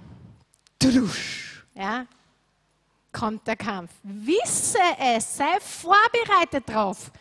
[1.73, 2.05] ja,
[3.11, 3.91] kommt der Kampf.
[4.03, 7.11] Wisse es, sei vorbereitet drauf.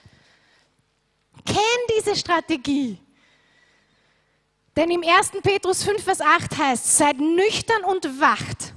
[1.45, 3.01] Kenn diese Strategie.
[4.77, 5.33] Denn im 1.
[5.43, 8.73] Petrus 5, Vers 8 heißt, seid nüchtern und wacht.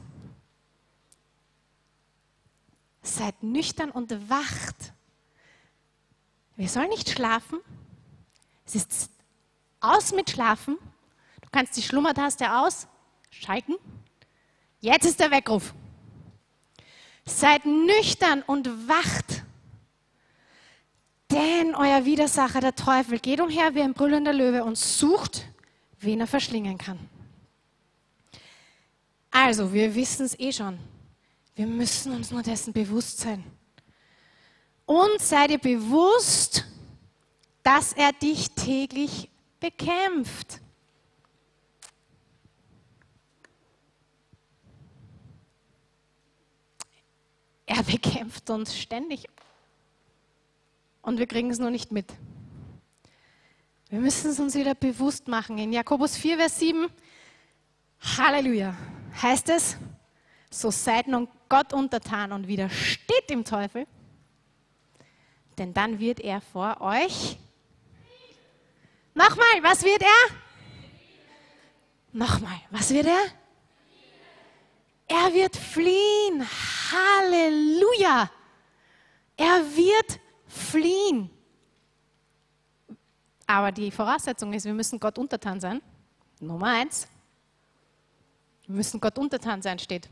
[3.04, 4.97] Seid nüchtern und wacht.
[6.58, 7.60] Wir sollen nicht schlafen.
[8.66, 9.12] Es ist
[9.80, 10.78] aus mit Schlafen.
[11.42, 13.76] Du kannst die Schlummertaste ausschalten.
[14.82, 15.74] Jetzt ist der Weckruf.
[17.26, 19.44] Seid nüchtern und wacht.
[21.32, 25.46] Denn euer Widersacher, der Teufel, geht umher wie ein brüllender Löwe und sucht,
[26.00, 26.98] wen er verschlingen kann.
[29.30, 30.80] Also, wir wissen es eh schon.
[31.56, 33.44] Wir müssen uns nur dessen bewusst sein.
[34.88, 36.64] Und sei dir bewusst,
[37.62, 40.62] dass er dich täglich bekämpft.
[47.66, 49.28] Er bekämpft uns ständig
[51.02, 52.14] und wir kriegen es nur nicht mit.
[53.90, 55.58] Wir müssen es uns wieder bewusst machen.
[55.58, 56.88] In Jakobus 4, Vers 7,
[58.18, 58.74] Halleluja,
[59.22, 59.76] heißt es,
[60.50, 63.86] so seid nun Gott untertan und widersteht dem Teufel
[65.58, 67.38] denn dann wird er vor euch.
[69.14, 70.36] Nochmal, was wird er?
[72.14, 73.26] Nochmal, was wird er?
[75.08, 76.46] Er wird fliehen.
[76.92, 78.30] Halleluja.
[79.36, 81.30] Er wird fliehen.
[83.46, 85.82] Aber die Voraussetzung ist, wir müssen Gott untertan sein.
[86.40, 87.08] Nummer eins.
[88.68, 90.10] Wir müssen Gott untertan sein, steht.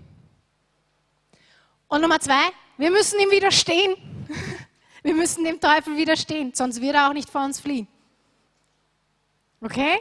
[1.87, 3.95] Und Nummer zwei, wir müssen ihm widerstehen.
[5.05, 7.87] Wir müssen dem Teufel widerstehen, sonst wird er auch nicht vor uns fliehen.
[9.61, 9.99] Okay?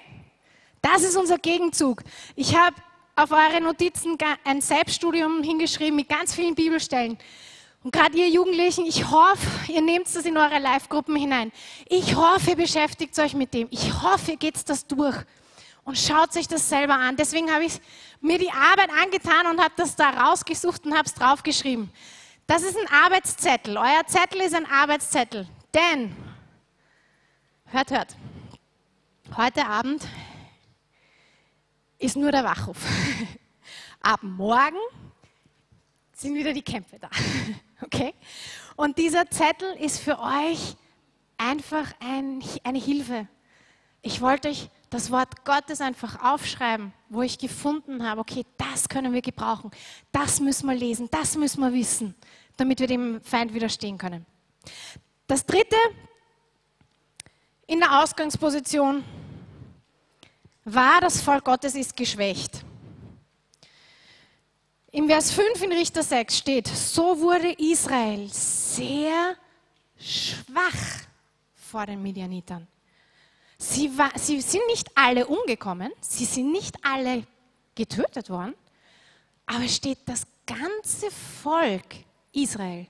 [0.80, 2.02] Das ist unser Gegenzug.
[2.36, 2.74] Ich habe
[3.14, 7.18] auf eure Notizen ein Selbststudium hingeschrieben mit ganz vielen Bibelstellen.
[7.82, 11.52] Und gerade ihr Jugendlichen, ich hoffe, ihr nehmt das in eure Live-Gruppen hinein.
[11.86, 13.68] Ich hoffe, ihr beschäftigt euch mit dem.
[13.70, 15.18] Ich hoffe, ihr geht das durch
[15.84, 17.16] und schaut sich das selber an.
[17.16, 17.78] Deswegen habe ich
[18.22, 21.92] mir die Arbeit angetan und habe das da rausgesucht und habe es draufgeschrieben.
[22.46, 23.76] Das ist ein Arbeitszettel.
[23.78, 25.48] Euer Zettel ist ein Arbeitszettel.
[25.72, 26.14] Denn,
[27.66, 28.16] hört, hört,
[29.36, 30.06] heute Abend
[31.98, 32.76] ist nur der Wachruf.
[34.00, 34.76] Ab morgen
[36.12, 37.08] sind wieder die Kämpfe da.
[37.80, 38.14] Okay?
[38.76, 40.76] Und dieser Zettel ist für euch
[41.36, 43.28] einfach ein, eine Hilfe.
[44.00, 49.12] Ich wollte euch das Wort Gottes einfach aufschreiben, wo ich gefunden habe, okay, das können
[49.12, 49.70] wir gebrauchen,
[50.12, 52.14] das müssen wir lesen, das müssen wir wissen
[52.56, 54.24] damit wir dem Feind widerstehen können.
[55.26, 55.76] Das dritte
[57.66, 59.02] in der Ausgangsposition,
[60.66, 62.64] war, das Volk Gottes ist geschwächt.
[64.92, 69.36] Im Vers 5 in Richter 6 steht, so wurde Israel sehr
[69.98, 71.02] schwach
[71.54, 72.66] vor den Midianitern.
[73.66, 77.26] Sie, war, sie sind nicht alle umgekommen, sie sind nicht alle
[77.74, 78.54] getötet worden,
[79.46, 81.10] aber steht, das ganze
[81.42, 81.86] Volk
[82.32, 82.86] Israel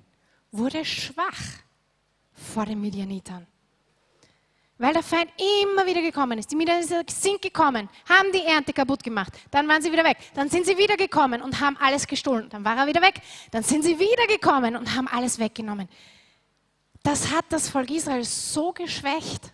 [0.51, 1.41] wurde schwach
[2.35, 3.47] vor den Midianitern.
[4.77, 6.51] Weil der Feind immer wieder gekommen ist.
[6.51, 9.33] Die Midianiter sind gekommen, haben die Ernte kaputt gemacht.
[9.53, 10.17] Dann waren sie wieder weg.
[10.35, 12.49] Dann sind sie wieder gekommen und haben alles gestohlen.
[12.51, 13.21] Dann war er wieder weg.
[13.53, 15.89] Dann sind sie wieder gekommen und haben alles weggenommen.
[17.05, 19.54] Das hat das Volk Israel so geschwächt.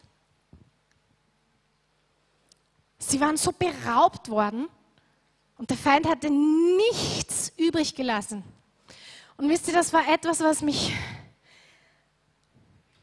[3.01, 4.69] Sie waren so beraubt worden
[5.57, 8.45] und der Feind hatte nichts übrig gelassen.
[9.37, 10.95] Und wisst ihr, das war etwas, was mich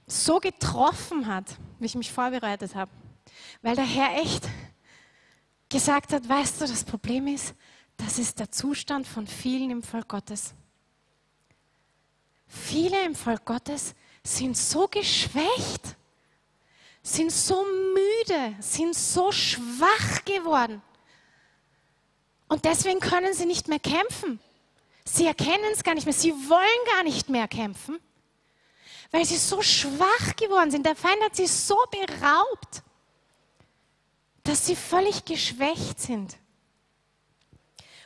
[0.06, 2.92] so getroffen hat, wie ich mich vorbereitet habe.
[3.62, 4.48] Weil der Herr echt
[5.68, 7.54] gesagt hat, weißt du, das Problem ist,
[7.98, 10.54] das ist der Zustand von vielen im Volk Gottes.
[12.48, 15.97] Viele im Volk Gottes sind so geschwächt,
[17.08, 20.82] sind so müde, sind so schwach geworden.
[22.48, 24.40] Und deswegen können sie nicht mehr kämpfen.
[25.06, 26.14] Sie erkennen es gar nicht mehr.
[26.14, 28.00] Sie wollen gar nicht mehr kämpfen
[29.12, 30.86] weil sie so schwach geworden sind.
[30.86, 32.84] Der Feind hat sie so beraubt,
[34.44, 36.38] dass sie völlig geschwächt sind.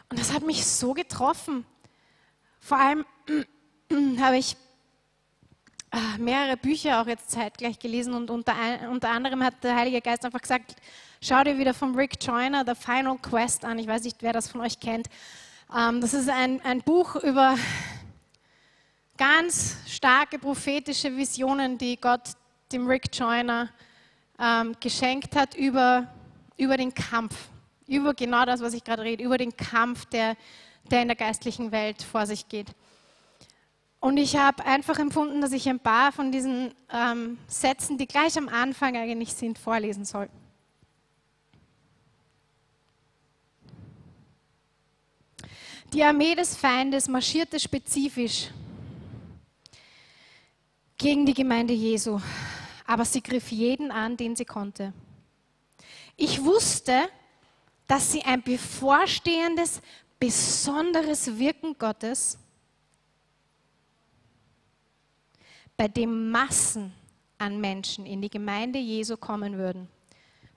[0.10, 1.66] Und das hat mich so getroffen.
[2.60, 3.06] Vor allem
[4.20, 4.58] habe ich
[6.18, 8.56] mehrere Bücher auch jetzt zeitgleich gelesen und unter,
[8.90, 10.76] unter anderem hat der Heilige Geist einfach gesagt,
[11.22, 13.78] schau dir wieder von Rick Joyner The Final Quest an.
[13.80, 15.08] Ich weiß nicht, wer das von euch kennt.
[15.76, 17.56] Ähm, das ist ein, ein Buch über
[19.18, 22.22] ganz starke prophetische Visionen, die Gott
[22.72, 23.70] dem Rick Joyner
[24.40, 26.08] ähm, geschenkt hat über,
[26.58, 27.36] über den Kampf,
[27.88, 30.36] über genau das, was ich gerade rede, über den Kampf, der,
[30.90, 32.68] der in der geistlichen Welt vor sich geht.
[34.02, 38.36] Und ich habe einfach empfunden, dass ich ein paar von diesen ähm, Sätzen, die gleich
[38.36, 40.28] am Anfang eigentlich sind, vorlesen soll.
[45.94, 48.50] Die Armee des Feindes marschierte spezifisch
[50.98, 52.20] gegen die Gemeinde Jesu,
[52.88, 54.94] aber sie griff jeden an, den sie konnte.
[56.18, 57.08] Ich wusste,
[57.88, 59.80] dass sie ein bevorstehendes,
[60.20, 62.40] besonderes Wirken Gottes,
[65.82, 66.94] bei dem Massen
[67.40, 69.88] an Menschen in die Gemeinde Jesu kommen würden,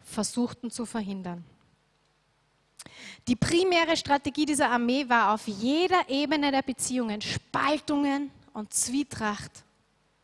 [0.03, 1.43] versuchten zu verhindern.
[3.27, 9.65] Die primäre Strategie dieser Armee war auf jeder Ebene der Beziehungen Spaltungen und Zwietracht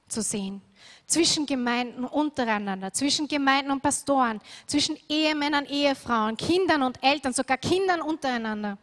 [0.07, 0.61] zu sehen.
[1.07, 8.03] Zwischen Gemeinden untereinander, zwischen Gemeinden und Pastoren, zwischen Ehemännern, Ehefrauen, Kindern und Eltern, sogar Kindern
[8.03, 8.77] untereinander.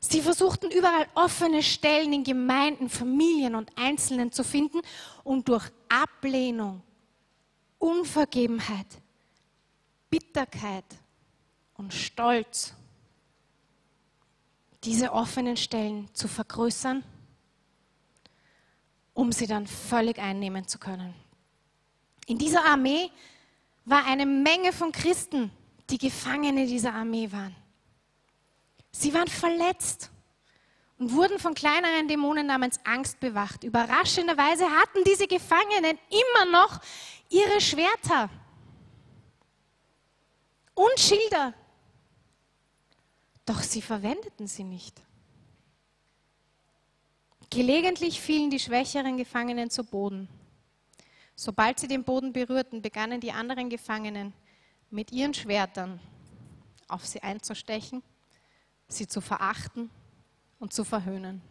[0.00, 4.80] Sie versuchten überall offene Stellen in Gemeinden, Familien und Einzelnen zu finden
[5.24, 6.82] und durch Ablehnung,
[7.78, 8.86] Unvergebenheit,
[10.08, 10.84] Bitterkeit
[11.76, 12.74] und Stolz
[14.84, 17.02] diese offenen Stellen zu vergrößern
[19.18, 21.12] um sie dann völlig einnehmen zu können.
[22.26, 23.10] In dieser Armee
[23.84, 25.50] war eine Menge von Christen,
[25.90, 27.56] die Gefangene dieser Armee waren.
[28.90, 30.10] Sie waren verletzt
[30.98, 33.64] und wurden von kleineren Dämonen namens Angst bewacht.
[33.64, 36.80] Überraschenderweise hatten diese Gefangenen immer noch
[37.30, 38.30] ihre Schwerter
[40.74, 41.54] und Schilder,
[43.44, 45.00] doch sie verwendeten sie nicht.
[47.50, 50.28] Gelegentlich fielen die schwächeren Gefangenen zu Boden.
[51.34, 54.34] Sobald sie den Boden berührten, begannen die anderen Gefangenen
[54.90, 56.00] mit ihren Schwertern
[56.88, 58.02] auf sie einzustechen,
[58.88, 59.90] sie zu verachten
[60.58, 61.42] und zu verhöhnen.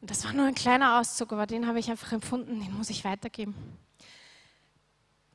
[0.00, 2.90] Und das war nur ein kleiner Auszug, aber den habe ich einfach empfunden, den muss
[2.90, 3.54] ich weitergeben.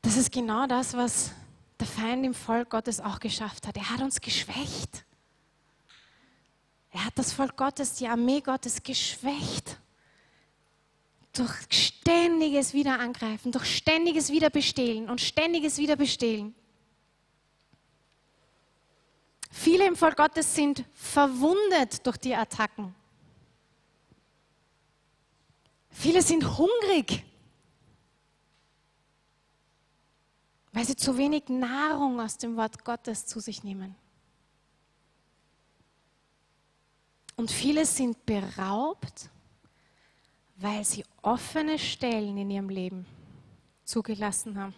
[0.01, 1.31] Das ist genau das, was
[1.79, 3.77] der Feind im Volk Gottes auch geschafft hat.
[3.77, 5.05] Er hat uns geschwächt.
[6.91, 9.77] Er hat das Volk Gottes, die Armee Gottes geschwächt.
[11.33, 16.55] Durch ständiges Wiederangreifen, durch ständiges Wiederbestehlen und ständiges Wiederbestehlen.
[19.49, 22.93] Viele im Volk Gottes sind verwundet durch die Attacken.
[25.89, 27.25] Viele sind hungrig,
[30.71, 33.95] weil sie zu wenig Nahrung aus dem Wort Gottes zu sich nehmen.
[37.35, 39.29] Und viele sind beraubt,
[40.57, 43.05] weil sie offene Stellen in ihrem Leben
[43.83, 44.75] zugelassen haben.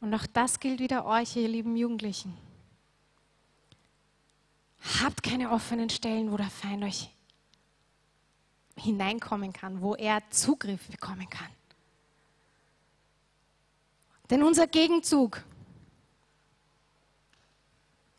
[0.00, 2.43] Und auch das gilt wieder euch, ihr lieben Jugendlichen.
[5.02, 7.10] Habt keine offenen Stellen, wo der Feind euch
[8.76, 11.48] hineinkommen kann, wo er Zugriff bekommen kann.
[14.30, 15.42] Denn unser Gegenzug,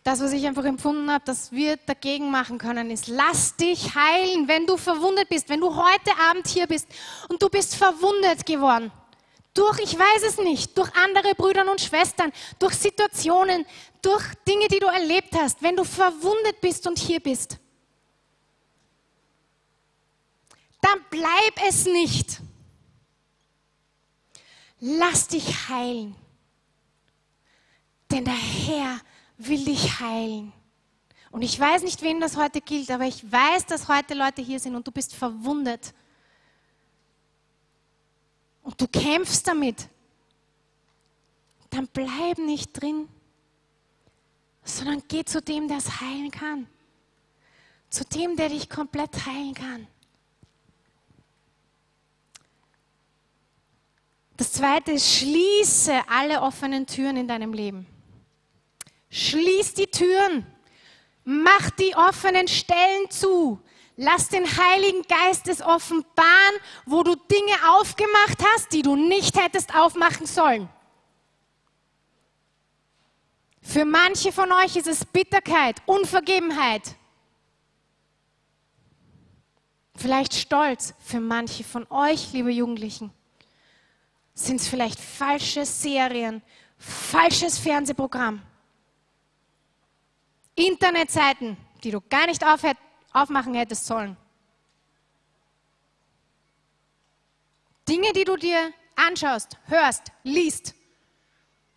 [0.03, 4.47] das, was ich einfach empfunden habe, dass wir dagegen machen können, ist, lass dich heilen,
[4.47, 6.88] wenn du verwundet bist, wenn du heute Abend hier bist
[7.28, 8.91] und du bist verwundet geworden.
[9.55, 13.66] Durch, ich weiß es nicht, durch andere Brüder und Schwestern, durch Situationen,
[14.06, 17.58] durch Dinge, die du erlebt hast, wenn du verwundet bist und hier bist.
[20.80, 22.39] Dann bleib es nicht.
[24.80, 26.16] Lass dich heilen.
[28.12, 28.99] Denn der Herr
[29.38, 30.53] will dich heilen.
[31.32, 34.60] Und ich weiß nicht, wem das heute gilt, aber ich weiß, dass heute Leute hier
[34.60, 35.93] sind und du bist verwundet.
[38.62, 39.89] Und du kämpfst damit.
[41.72, 43.10] Dann bleib nicht drin,
[44.66, 46.68] sondern geh zu dem, der es heilen kann.
[47.89, 49.88] Zu dem, der dich komplett heilen kann.
[54.36, 57.88] Das zweite ist, schließe alle offenen Türen in deinem Leben.
[59.09, 60.45] Schließ die Türen.
[61.24, 63.61] Mach die offenen Stellen zu.
[63.95, 66.55] Lass den Heiligen Geist es offenbaren,
[66.86, 70.68] wo du Dinge aufgemacht hast, die du nicht hättest aufmachen sollen.
[73.66, 76.95] Für manche von euch ist es Bitterkeit, Unvergebenheit.
[79.95, 80.93] Vielleicht Stolz.
[80.99, 83.11] Für manche von euch, liebe Jugendlichen,
[84.36, 86.43] sind es vielleicht falsche Serien,
[86.78, 88.43] falsches Fernsehprogramm.
[90.53, 92.43] Internetseiten, die du gar nicht
[93.13, 94.16] aufmachen hättest sollen.
[97.89, 100.76] Dinge, die du dir anschaust, hörst, liest,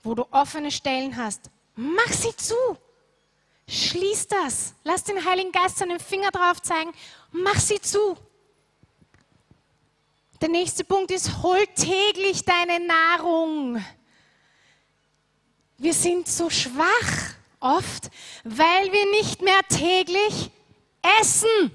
[0.03, 2.57] wo du offene Stellen hast, mach sie zu.
[3.69, 4.75] Schließ das.
[4.83, 6.93] Lass den Heiligen Geist seinen Finger drauf zeigen.
[7.31, 8.17] Mach sie zu.
[10.41, 13.85] Der nächste Punkt ist, hol täglich deine Nahrung.
[15.77, 18.11] Wir sind so schwach oft,
[18.43, 20.51] weil wir nicht mehr täglich
[21.21, 21.71] essen.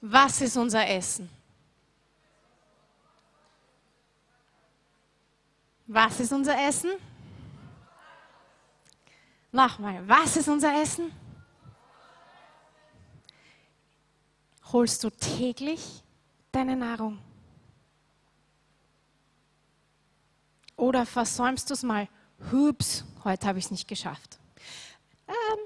[0.00, 1.37] Was ist unser Essen?
[5.90, 6.90] Was ist unser Essen?
[9.50, 11.10] Nochmal, was ist unser Essen?
[14.70, 16.04] Holst du täglich
[16.52, 17.18] deine Nahrung?
[20.76, 22.06] Oder versäumst du es mal?
[22.52, 24.38] Hups, heute habe ich es nicht geschafft.
[25.26, 25.58] Ähm,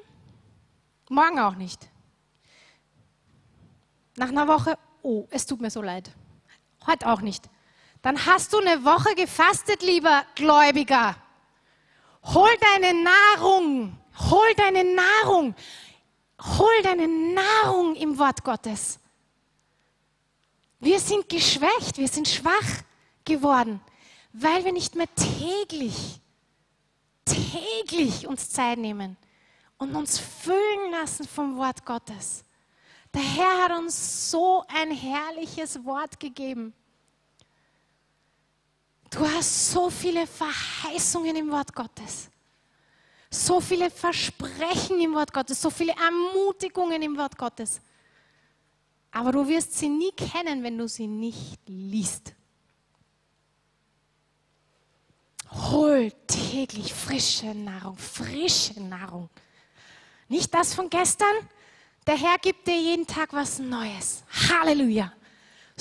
[1.11, 1.91] morgen auch nicht.
[4.17, 6.13] Nach einer Woche, oh, es tut mir so leid.
[6.87, 7.51] Heute auch nicht.
[8.03, 11.17] Dann hast du eine Woche gefastet, lieber Gläubiger.
[12.25, 13.97] Hol deine Nahrung,
[14.31, 15.55] hol deine Nahrung,
[16.41, 18.99] hol deine Nahrung im Wort Gottes.
[20.81, 22.83] Wir sind geschwächt, wir sind schwach
[23.25, 23.81] geworden
[24.33, 26.21] weil wir nicht mehr täglich,
[27.25, 29.17] täglich uns Zeit nehmen
[29.79, 32.45] und uns füllen lassen vom Wort Gottes.
[33.15, 36.73] Der Herr hat uns so ein herrliches Wort gegeben.
[39.13, 42.31] Du hast so viele Verheißungen im Wort Gottes,
[43.31, 47.81] so viele Versprechen im Wort Gottes, so viele Ermutigungen im Wort Gottes.
[49.11, 52.33] Aber du wirst sie nie kennen, wenn du sie nicht liest.
[55.51, 59.29] Hol täglich frische Nahrung, frische Nahrung.
[60.29, 61.37] Nicht das von gestern.
[62.07, 64.25] Der Herr gibt dir jeden Tag was Neues.
[64.49, 65.13] Halleluja.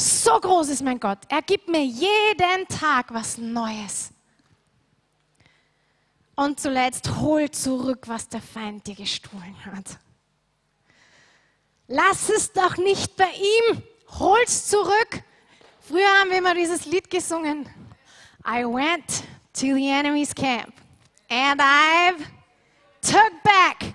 [0.02, 1.20] So groß ist mein Gott.
[1.30, 4.10] Er gibt mir jeden Tag was Neues.
[6.36, 9.99] Und zuletzt hol zurück, was der Feind dir gestohlen hat.
[11.88, 13.84] Lass es doch nicht bei ihm.
[14.18, 15.22] Hol's zurück.
[15.82, 17.70] Früher haben wir immer dieses Lied gesungen.
[18.43, 19.24] I went
[19.54, 20.74] to the enemy's camp,
[21.30, 22.26] and I've
[23.02, 23.93] took back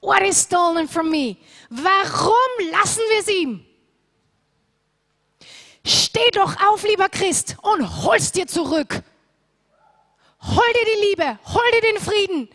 [0.00, 1.36] what is stolen from me.
[1.70, 3.65] Warum lassen wir es ihm?
[5.86, 9.04] Steh doch auf, lieber Christ, und hol's dir zurück.
[10.42, 12.48] Hol dir die Liebe, hol dir den Frieden,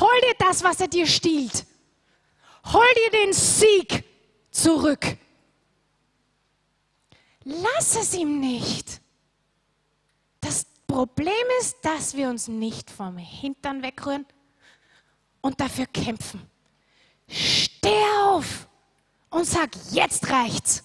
[0.00, 1.64] hol dir das, was er dir stiehlt.
[2.72, 4.04] Hol dir den Sieg
[4.50, 5.16] zurück.
[7.44, 9.00] Lass es ihm nicht.
[10.40, 14.26] Das Problem ist, dass wir uns nicht vom Hintern wegrühren
[15.40, 16.42] und dafür kämpfen.
[17.28, 18.66] Steh auf
[19.30, 20.84] und sag, jetzt reicht's.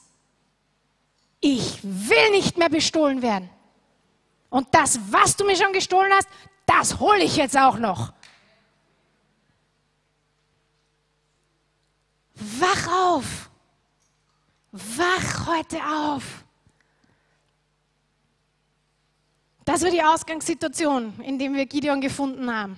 [1.42, 3.50] Ich will nicht mehr bestohlen werden.
[4.50, 6.28] Und das, was du mir schon gestohlen hast,
[6.66, 8.14] das hole ich jetzt auch noch.
[12.36, 13.50] Wach auf.
[14.72, 16.24] Wach heute auf.
[19.66, 22.78] Das war die Ausgangssituation, in der wir Gideon gefunden haben.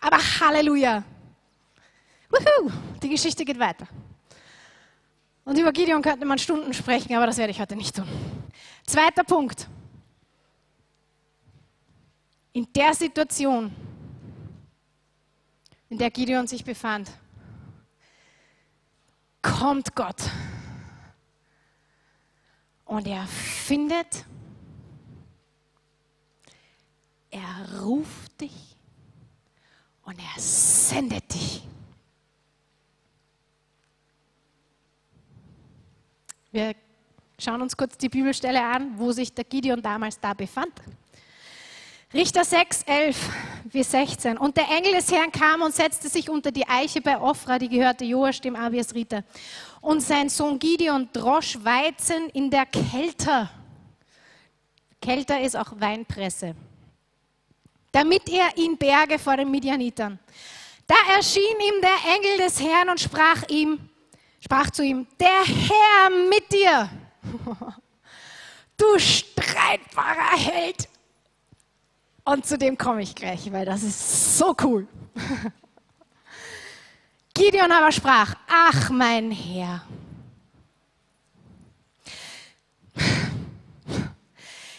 [0.00, 1.04] Aber Halleluja.
[2.28, 2.70] Wuhu,
[3.02, 3.86] die Geschichte geht weiter.
[5.44, 8.08] Und über Gideon könnte man Stunden sprechen, aber das werde ich heute nicht tun.
[8.86, 9.68] Zweiter Punkt.
[12.52, 13.74] In der Situation,
[15.88, 17.10] in der Gideon sich befand,
[19.42, 20.22] kommt Gott
[22.84, 24.24] und er findet,
[27.30, 28.76] er ruft dich
[30.04, 31.66] und er sendet dich.
[36.54, 36.76] Wir
[37.36, 40.70] schauen uns kurz die Bibelstelle an, wo sich der Gideon damals da befand.
[42.12, 43.30] Richter 6, 11
[43.64, 44.38] bis 16.
[44.38, 47.68] Und der Engel des Herrn kam und setzte sich unter die Eiche bei Ophra, die
[47.68, 49.24] gehörte Joasch, dem Abiasriter.
[49.80, 53.50] Und sein Sohn Gideon drosch Weizen in der Kelter.
[55.00, 56.54] Kelter ist auch Weinpresse.
[57.90, 60.20] Damit er ihn berge vor den Midianitern.
[60.86, 63.90] Da erschien ihm der Engel des Herrn und sprach ihm,
[64.44, 66.90] sprach zu ihm, der Herr mit dir,
[68.76, 70.88] du streitbarer Held.
[72.24, 74.86] Und zu dem komme ich gleich, weil das ist so cool.
[77.32, 79.82] Gideon aber sprach, ach mein Herr,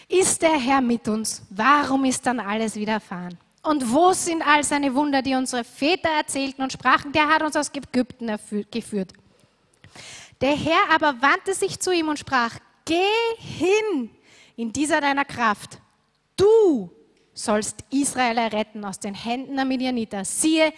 [0.07, 1.41] ist der Herr mit uns?
[1.49, 3.38] Warum ist dann alles widerfahren?
[3.63, 7.55] Und wo sind all seine Wunder, die unsere Väter erzählten und sprachen, der hat uns
[7.55, 8.32] aus Ägypten
[8.70, 9.11] geführt?
[10.46, 13.02] Der Herr aber wandte sich zu ihm und sprach, geh
[13.39, 14.12] hin
[14.56, 15.80] in dieser deiner Kraft.
[16.38, 16.91] Du
[17.34, 20.24] sollst Israel erretten aus den Händen der Midianiter.
[20.24, 20.72] Siehe,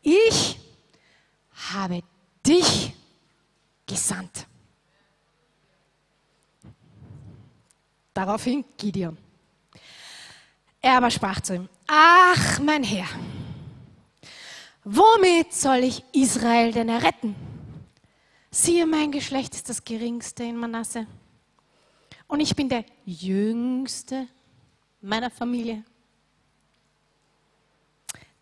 [0.00, 0.60] ich
[1.72, 2.04] habe
[2.46, 2.92] dich
[3.84, 4.46] gesandt.
[8.14, 9.18] Daraufhin Gideon.
[10.80, 13.08] Er aber sprach zu ihm, ach mein Herr,
[14.84, 17.49] womit soll ich Israel denn erretten?
[18.50, 21.06] Siehe, mein Geschlecht ist das geringste in Manasse.
[22.26, 24.26] Und ich bin der jüngste
[25.00, 25.84] meiner Familie.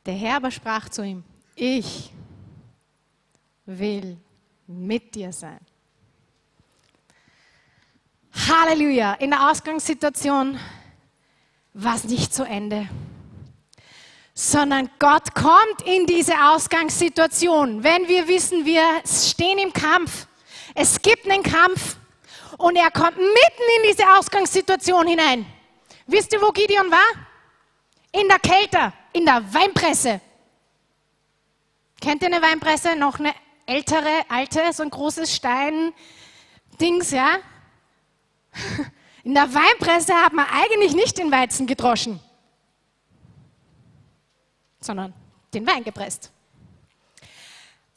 [0.06, 1.22] Der Herr aber sprach zu ihm,
[1.54, 2.10] ich
[3.66, 4.16] will
[4.66, 5.60] mit dir sein.
[8.32, 9.14] Halleluja.
[9.14, 10.58] In der Ausgangssituation
[11.74, 12.88] war es nicht zu Ende,
[14.40, 20.28] sondern Gott kommt in diese Ausgangssituation, wenn wir wissen, wir stehen im Kampf.
[20.76, 21.96] Es gibt einen Kampf
[22.56, 25.44] und er kommt mitten in diese Ausgangssituation hinein.
[26.06, 27.00] Wisst ihr, wo Gideon war?
[28.12, 30.20] In der Kälte, in der Weinpresse.
[32.00, 32.94] Kennt ihr eine Weinpresse?
[32.94, 33.34] Noch eine
[33.66, 37.38] ältere, alte, so ein großes Stein-Dings, ja?
[39.24, 42.20] In der Weinpresse hat man eigentlich nicht den Weizen gedroschen,
[44.80, 45.12] sondern
[45.52, 46.32] den Wein gepresst.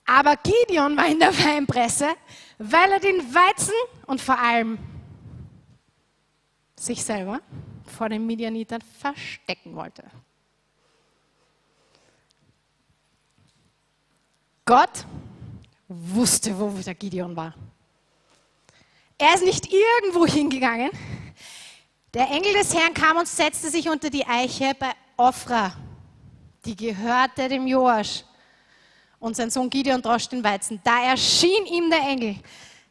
[0.05, 2.09] Aber Gideon war in der Weinpresse,
[2.57, 3.73] weil er den Weizen
[4.07, 4.77] und vor allem
[6.75, 7.39] sich selber
[7.85, 10.03] vor den Midianitern verstecken wollte.
[14.65, 15.05] Gott
[15.87, 17.53] wusste, wo der Gideon war.
[19.17, 20.89] Er ist nicht irgendwo hingegangen.
[22.13, 25.73] Der Engel des Herrn kam und setzte sich unter die Eiche bei Ophra,
[26.65, 28.23] die gehörte dem Joasch.
[29.19, 30.79] Und sein Sohn Gideon drosch den Weizen.
[30.83, 32.37] Da erschien ihm der Engel.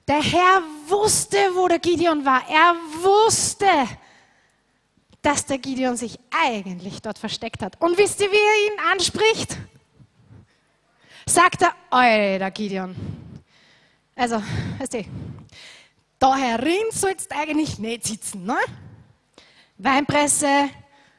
[0.06, 2.42] Der Herr wusste, wo der Gideon war.
[2.48, 3.66] Er wusste,
[5.22, 7.80] dass der Gideon sich eigentlich dort versteckt hat.
[7.80, 9.56] Und wisst ihr, wie er ihn anspricht?
[11.26, 12.94] Sagt er, Alter Gideon.
[14.16, 14.42] Also,
[14.78, 15.04] weißt du,
[16.18, 18.44] da herin sollst du eigentlich nicht sitzen.
[18.44, 18.56] Ne?
[19.78, 20.70] Weinpresse,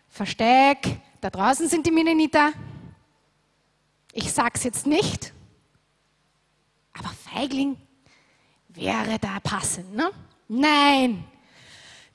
[0.10, 2.52] Versteck, da draußen sind die Minneniter.
[4.12, 5.32] Ich sag's jetzt nicht,
[6.98, 7.78] aber Feigling
[8.70, 9.94] wäre da passend.
[9.96, 10.12] Ne?
[10.50, 11.24] Nein,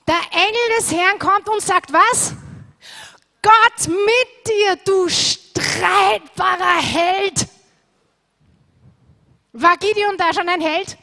[0.07, 2.33] der Engel des Herrn kommt und sagt, was?
[3.41, 7.47] Gott mit dir, du streitbarer Held.
[9.53, 10.97] War Gideon da schon ein Held?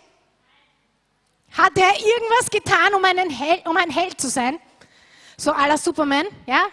[1.52, 4.60] Hat er irgendwas getan, um, einen Held, um ein Held zu sein?
[5.36, 6.66] So aller Superman, ja?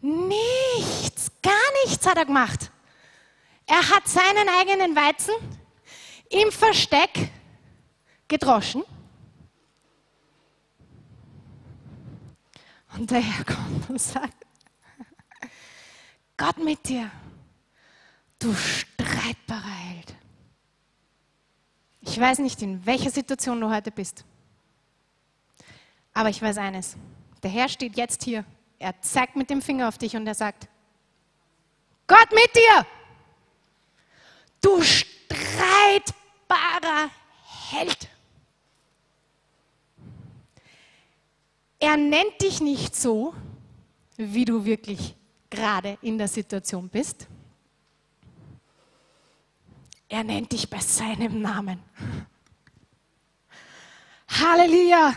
[0.00, 1.52] Nichts, gar
[1.84, 2.70] nichts hat er gemacht.
[3.66, 5.34] Er hat seinen eigenen Weizen
[6.30, 7.30] im Versteck
[8.28, 8.84] gedroschen
[12.96, 14.46] Und der Herr kommt und sagt,
[16.36, 17.10] Gott mit dir,
[18.38, 20.14] du streitbarer Held.
[22.00, 24.24] Ich weiß nicht, in welcher Situation du heute bist.
[26.14, 26.96] Aber ich weiß eines.
[27.42, 28.44] Der Herr steht jetzt hier.
[28.78, 30.68] Er zeigt mit dem Finger auf dich und er sagt,
[32.06, 32.86] Gott mit dir,
[34.60, 36.10] du streitbarer
[37.70, 38.08] Held.
[41.78, 43.34] Er nennt dich nicht so,
[44.16, 45.14] wie du wirklich
[45.50, 47.26] gerade in der Situation bist.
[50.08, 51.82] Er nennt dich bei seinem Namen.
[54.28, 55.14] Halleluja!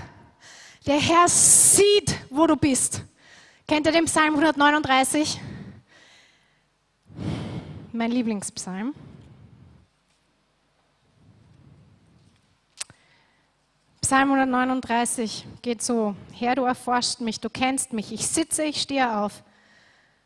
[0.85, 3.03] Der Herr sieht, wo du bist.
[3.69, 5.39] Kennt ihr den Psalm 139?
[7.93, 8.95] Mein Lieblingspsalm.
[14.01, 19.15] Psalm 139 geht so, Herr, du erforschst mich, du kennst mich, ich sitze, ich stehe
[19.19, 19.43] auf.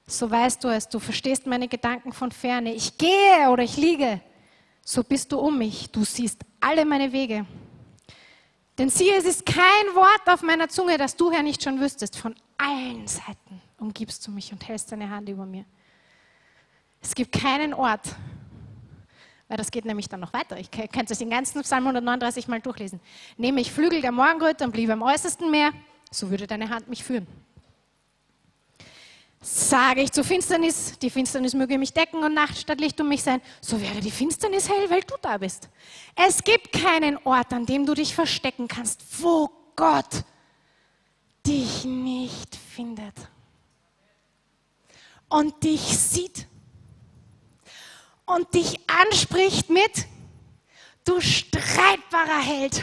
[0.08, 2.74] So weißt du es, du verstehst meine Gedanken von ferne.
[2.74, 4.22] Ich gehe oder ich liege,
[4.86, 7.46] so bist du um mich, du siehst alle meine Wege.
[8.78, 12.18] Denn siehe, es ist kein Wort auf meiner Zunge, das du, Herr, nicht schon wüsstest.
[12.18, 15.66] Von allen Seiten umgibst du mich und hältst deine Hand über mir.
[17.02, 18.16] Es gibt keinen Ort,
[19.48, 20.58] weil das geht nämlich dann noch weiter.
[20.58, 23.00] Ich könnte es den ganzen Psalm 139 mal durchlesen.
[23.38, 25.72] Nehme ich Flügel der Morgenröte und bliebe am äußersten Meer,
[26.10, 27.28] so würde deine Hand mich führen.
[29.46, 33.24] Sage ich zur Finsternis, die Finsternis möge mich decken und Nacht statt Licht um mich
[33.24, 35.68] sein, so wäre die Finsternis hell, weil du da bist.
[36.16, 40.24] Es gibt keinen Ort, an dem du dich verstecken kannst, wo Gott
[41.46, 43.16] dich nicht findet
[45.28, 46.48] und dich sieht
[48.26, 50.08] und dich anspricht mit,
[51.04, 52.82] du streitbarer Held.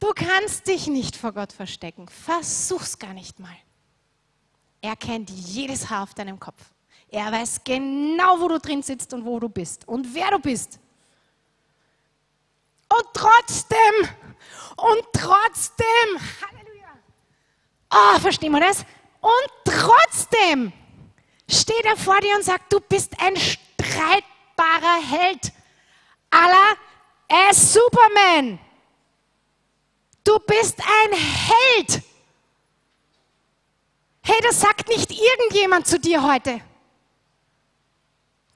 [0.00, 2.08] Du kannst dich nicht vor Gott verstecken.
[2.08, 3.56] Versuch's gar nicht mal.
[4.86, 6.62] Er kennt jedes Haar auf deinem Kopf.
[7.08, 10.78] Er weiß genau, wo du drin sitzt und wo du bist und wer du bist.
[12.88, 13.78] Und trotzdem,
[14.76, 15.86] und trotzdem,
[16.40, 16.86] Halleluja.
[17.92, 18.84] Oh, verstehen wir das?
[19.20, 20.72] Und trotzdem
[21.50, 25.52] steht er vor dir und sagt, du bist ein streitbarer Held.
[26.30, 26.76] Allah,
[27.26, 28.60] er ist Superman.
[30.22, 32.04] Du bist ein Held.
[34.28, 36.60] Hey, das sagt nicht irgendjemand zu dir heute.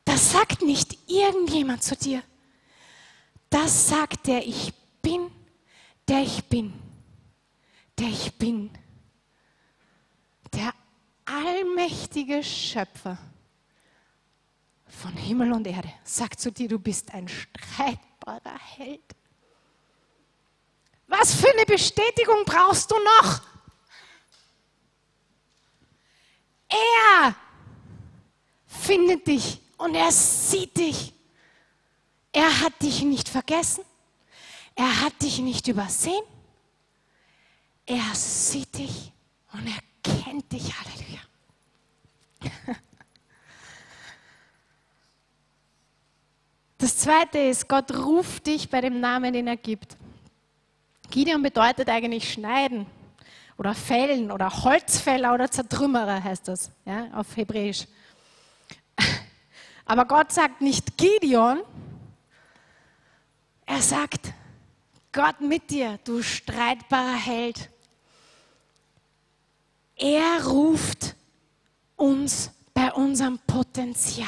[0.04, 2.24] Das sagt nicht irgendjemand zu dir.
[3.50, 5.30] Das sagt der Ich bin,
[6.08, 6.72] der ich bin,
[7.96, 8.76] der ich bin.
[10.52, 10.74] Der
[11.24, 13.16] allmächtige Schöpfer
[14.88, 19.04] von Himmel und Erde sagt zu dir, du bist ein streitbarer Held.
[21.06, 23.49] Was für eine Bestätigung brauchst du noch?
[26.70, 27.34] Er
[28.66, 31.12] findet dich und er sieht dich.
[32.32, 33.84] Er hat dich nicht vergessen.
[34.76, 36.22] Er hat dich nicht übersehen.
[37.86, 39.12] Er sieht dich
[39.52, 40.72] und er kennt dich.
[40.78, 41.20] Halleluja.
[46.78, 49.98] Das zweite ist, Gott ruft dich bei dem Namen, den er gibt.
[51.10, 52.86] Gideon bedeutet eigentlich schneiden
[53.60, 57.86] oder Fällen oder Holzfäller oder Zertrümmerer heißt das ja, auf Hebräisch.
[59.84, 61.60] Aber Gott sagt nicht Gideon,
[63.66, 64.32] er sagt
[65.12, 67.68] Gott mit dir, du streitbarer Held.
[69.96, 71.14] Er ruft
[71.96, 74.26] uns bei unserem Potenzial.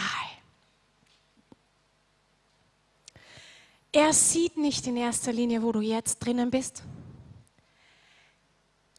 [3.92, 6.82] Er sieht nicht in erster Linie, wo du jetzt drinnen bist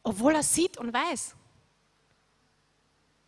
[0.04, 1.36] obwohl er sieht und weiß.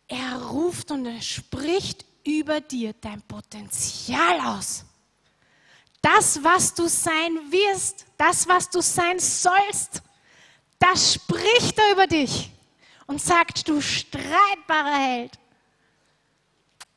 [0.08, 4.84] Er ruft und er spricht über dir dein Potenzial aus.
[6.00, 10.02] Das, was du sein wirst, das, was du sein sollst,
[10.78, 12.50] das spricht er über dich
[13.06, 15.38] und sagt, du streitbarer Held.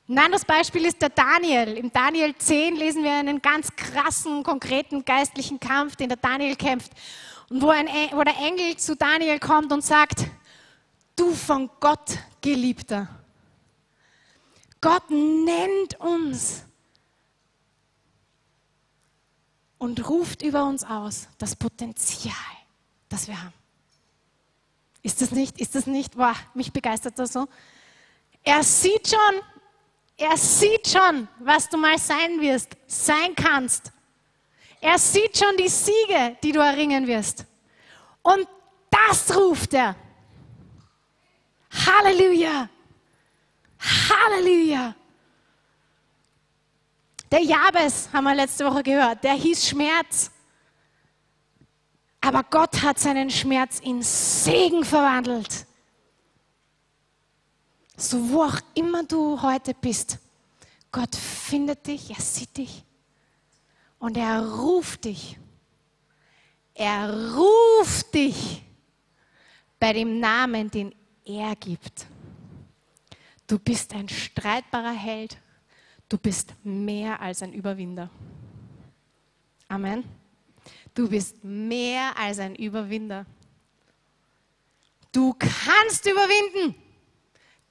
[0.08, 1.78] Ein anderes Beispiel ist der Daniel.
[1.78, 6.92] Im Daniel 10 lesen wir einen ganz krassen, konkreten geistlichen Kampf, den der Daniel kämpft.
[7.50, 10.26] Und wo, ein, wo der Engel zu Daniel kommt und sagt,
[11.16, 13.08] du von Gott geliebter.
[14.82, 16.64] Gott nennt uns
[19.78, 22.34] und ruft über uns aus das Potenzial,
[23.10, 23.54] das wir haben.
[25.02, 27.48] Ist das nicht, ist das nicht, boah, mich begeistert das so.
[28.44, 29.42] Er sieht schon,
[30.18, 33.92] er sieht schon, was du mal sein wirst, sein kannst.
[34.82, 37.46] Er sieht schon die Siege, die du erringen wirst.
[38.22, 38.48] Und
[38.90, 39.96] das ruft er
[41.72, 42.70] Halleluja!
[43.80, 44.96] Halleluja!
[47.32, 50.32] Der Jabes, haben wir letzte Woche gehört, der hieß Schmerz.
[52.22, 55.66] Aber Gott hat seinen Schmerz in Segen verwandelt.
[57.96, 60.18] So wo auch immer du heute bist,
[60.92, 62.84] Gott findet dich, er sieht dich
[64.00, 65.38] und er ruft dich.
[66.74, 68.64] Er ruft dich
[69.80, 70.96] bei dem Namen, den
[71.26, 72.08] er gibt.
[73.46, 75.38] Du bist ein streitbarer Held.
[76.08, 78.10] Du bist mehr als ein Überwinder.
[79.68, 80.04] Amen.
[80.94, 83.26] Du bist mehr als ein Überwinder.
[85.12, 86.76] Du kannst überwinden.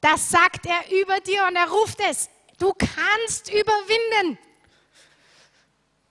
[0.00, 2.28] Das sagt er über dir und er ruft es.
[2.58, 4.38] Du kannst überwinden.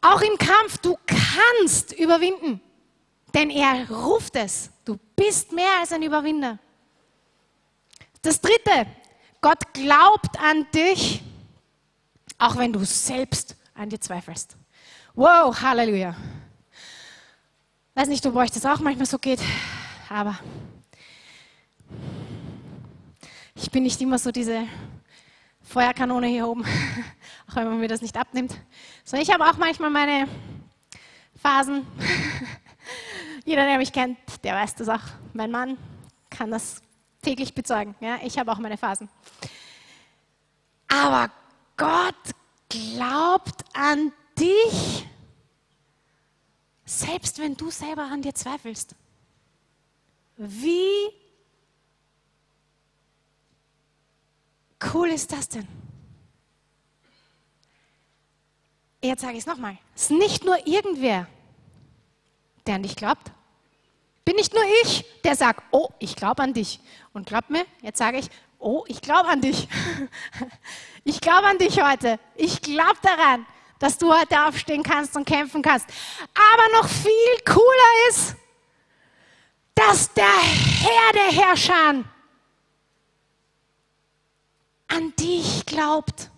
[0.10, 2.62] Auch im Kampf, du kannst überwinden.
[3.34, 4.70] Denn er ruft es.
[4.86, 6.60] Du bist mehr als ein Überwinder.
[8.22, 8.88] Das dritte,
[9.42, 11.22] Gott glaubt an dich,
[12.38, 14.56] auch wenn du selbst an dir zweifelst.
[15.14, 16.16] Wow, Halleluja.
[17.94, 19.42] Weiß nicht, ob euch das auch manchmal so geht,
[20.08, 20.40] aber
[23.56, 24.68] ich bin nicht immer so diese
[25.68, 26.64] Feuerkanone hier oben,
[27.50, 28.58] auch wenn man mir das nicht abnimmt.
[29.04, 30.28] So, ich habe auch manchmal meine
[31.42, 31.86] Phasen.
[33.46, 35.04] Jeder, der mich kennt, der weiß das auch.
[35.34, 35.78] Mein Mann
[36.30, 36.82] kann das
[37.22, 37.96] täglich bezeugen.
[38.00, 39.10] Ja, ich habe auch meine Phasen.
[40.88, 41.30] Aber
[41.76, 42.16] Gott
[42.70, 45.06] glaubt an dich
[46.88, 48.96] selbst wenn du selber an dir zweifelst.
[50.38, 51.12] Wie
[54.94, 55.68] cool ist das denn?
[59.02, 59.78] Jetzt sage ich es nochmal.
[59.96, 61.28] Es ist nicht nur irgendwer,
[62.66, 63.32] der an dich glaubt.
[64.26, 66.80] Bin nicht nur ich, der sagt, oh, ich glaube an dich.
[67.14, 69.68] Und glaub mir, jetzt sage ich, oh, ich glaube an dich.
[71.04, 72.20] Ich glaube an dich heute.
[72.36, 73.46] Ich glaube daran
[73.80, 75.88] dass du heute aufstehen kannst und kämpfen kannst.
[76.34, 78.36] Aber noch viel cooler ist,
[79.76, 82.04] dass der Herr der Herrscher
[84.88, 86.30] an dich glaubt.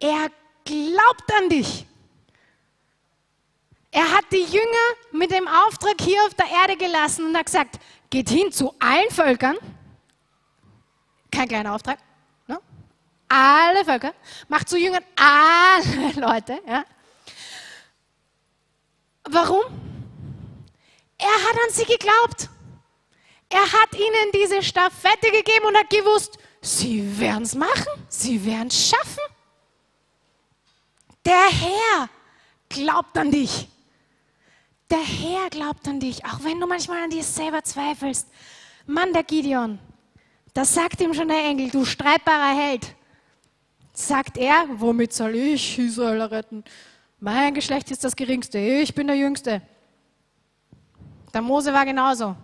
[0.00, 0.30] Er
[0.64, 1.86] glaubt an dich.
[3.90, 7.78] Er hat die Jünger mit dem Auftrag hier auf der Erde gelassen und hat gesagt,
[8.10, 9.56] geht hin zu allen Völkern.
[11.30, 11.98] Kein kleiner Auftrag
[13.34, 14.14] alle Völker,
[14.48, 16.60] macht zu Jüngern alle Leute.
[16.66, 16.84] Ja.
[19.24, 19.62] Warum?
[21.18, 22.48] Er hat an sie geglaubt.
[23.54, 28.66] Er hat ihnen diese Staffette gegeben und hat gewusst, sie werden es machen, sie werden
[28.66, 29.22] es schaffen.
[31.24, 32.08] Der Herr
[32.68, 33.68] glaubt an dich.
[34.90, 38.26] Der Herr glaubt an dich, auch wenn du manchmal an dir selber zweifelst.
[38.86, 39.78] Mann, der Gideon,
[40.52, 42.92] das sagt ihm schon der Engel, du streitbarer Held
[43.92, 46.64] sagt er, womit soll ich Israel retten?
[47.20, 49.62] Mein Geschlecht ist das geringste, ich bin der Jüngste.
[51.32, 52.34] Der Mose war genauso.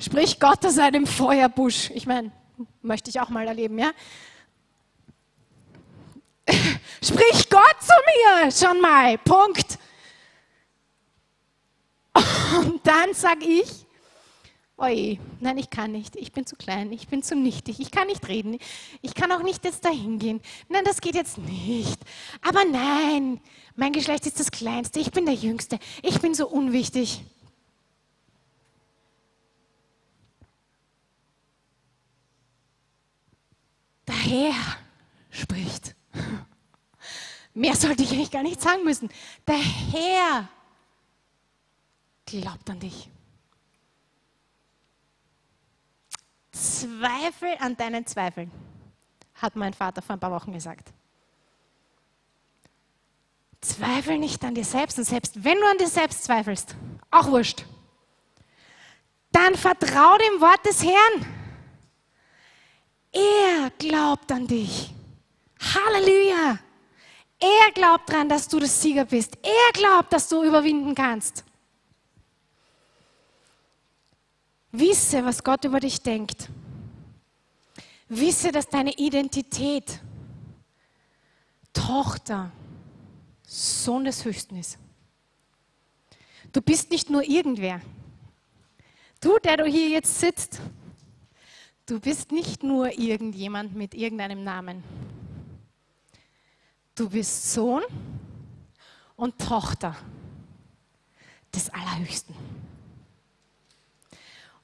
[0.00, 1.90] Sprich Gott aus einem Feuerbusch.
[1.90, 2.32] Ich meine,
[2.82, 3.90] möchte ich auch mal erleben, ja?
[7.02, 7.92] Sprich Gott zu
[8.42, 9.18] mir schon mal.
[9.18, 9.78] Punkt.
[12.58, 13.86] Und dann sage ich,
[14.80, 16.16] Oje, nein, ich kann nicht.
[16.16, 18.56] Ich bin zu klein, ich bin zu nichtig, ich kann nicht reden.
[19.02, 20.40] Ich kann auch nicht jetzt dahin gehen.
[20.70, 22.00] Nein, das geht jetzt nicht.
[22.40, 23.42] Aber nein,
[23.76, 27.20] mein Geschlecht ist das kleinste, ich bin der Jüngste, ich bin so unwichtig.
[34.20, 34.54] Herr
[35.30, 35.94] spricht.
[37.54, 39.10] Mehr sollte ich eigentlich gar nicht sagen müssen.
[39.46, 40.48] Der Herr
[42.26, 43.08] glaubt an dich.
[46.52, 48.50] Zweifel an deinen Zweifeln,
[49.34, 50.92] hat mein Vater vor ein paar Wochen gesagt.
[53.60, 56.76] Zweifel nicht an dir selbst und selbst wenn du an dir selbst zweifelst,
[57.10, 57.64] auch wurscht,
[59.32, 61.39] dann vertrau dem Wort des Herrn.
[63.12, 64.90] Er glaubt an dich.
[65.60, 66.58] Halleluja.
[67.38, 69.36] Er glaubt daran, dass du das Sieger bist.
[69.42, 71.44] Er glaubt, dass du überwinden kannst.
[74.72, 76.48] Wisse, was Gott über dich denkt.
[78.08, 80.00] Wisse, dass deine Identität
[81.72, 82.50] Tochter,
[83.46, 84.78] Sohn des Höchsten ist.
[86.52, 87.80] Du bist nicht nur irgendwer.
[89.20, 90.60] Du, der du hier jetzt sitzt,
[91.90, 94.84] du bist nicht nur irgendjemand mit irgendeinem Namen.
[96.94, 97.82] Du bist Sohn
[99.16, 99.96] und Tochter
[101.52, 102.34] des Allerhöchsten.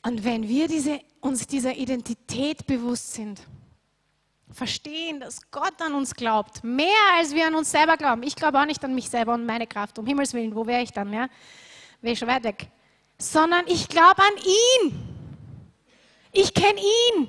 [0.02, 3.40] Und wenn wir diese, uns dieser Identität bewusst sind,
[4.52, 6.86] verstehen, dass Gott an uns glaubt, mehr
[7.18, 8.22] als wir an uns selber glauben.
[8.22, 10.82] Ich glaube auch nicht an mich selber und meine Kraft, um Himmels Willen, wo wäre
[10.82, 11.12] ich dann?
[11.12, 11.28] Ja?
[12.00, 12.68] Wäre ich schon weit weg.
[13.18, 15.05] Sondern ich glaube an ihn.
[16.38, 17.28] Ich kenne ihn.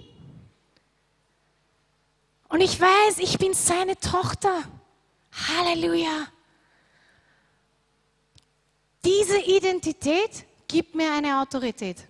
[2.49, 4.63] Und ich weiß, ich bin seine Tochter.
[5.47, 6.27] Halleluja.
[9.05, 12.05] Diese Identität gibt mir eine Autorität.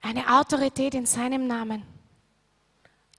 [0.00, 1.82] Eine Autorität in seinem Namen.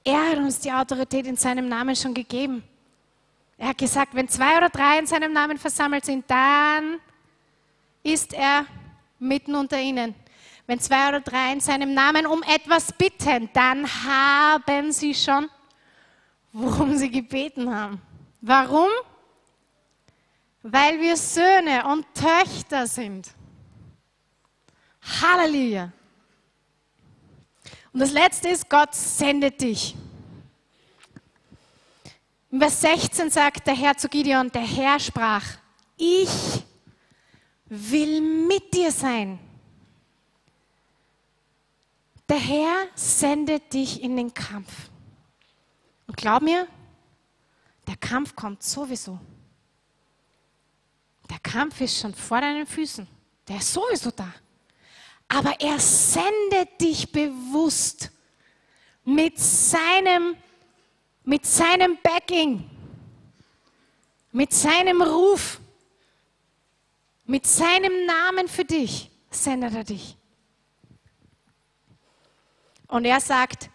[0.04, 2.64] Er hat uns die Autorität in seinem Namen schon gegeben.
[3.60, 7.00] Er hat gesagt, wenn zwei oder drei in seinem Namen versammelt sind, dann
[8.02, 8.66] ist er
[9.20, 10.16] mitten unter ihnen.
[10.70, 15.50] Wenn zwei oder drei in seinem Namen um etwas bitten, dann haben sie schon,
[16.54, 18.00] worum sie gebeten haben.
[18.40, 18.92] Warum?
[20.62, 23.32] Weil wir Söhne und Töchter sind.
[25.02, 25.92] Halleluja.
[27.92, 29.96] Und das letzte ist, Gott sendet dich.
[32.52, 35.46] In Vers 16 sagt der Herr zu Gideon, der Herr sprach,
[35.98, 36.64] ich
[37.66, 39.40] will mit dir sein.
[42.30, 44.72] Der Herr sendet dich in den Kampf.
[46.08, 46.68] Und glaub mir,
[47.88, 49.20] der Kampf kommt sowieso.
[51.30, 53.08] Der Kampf ist schon vor deinen Füßen.
[53.48, 54.32] Der ist sowieso da
[55.30, 58.10] aber er sendet dich bewusst
[59.06, 60.36] mit seinem,
[61.24, 62.68] mit seinem Backing,
[64.32, 65.60] mit seinem Ruf,
[67.26, 70.18] mit seinem Namen für dich, sendet er dich.
[72.90, 73.70] Und er sagt,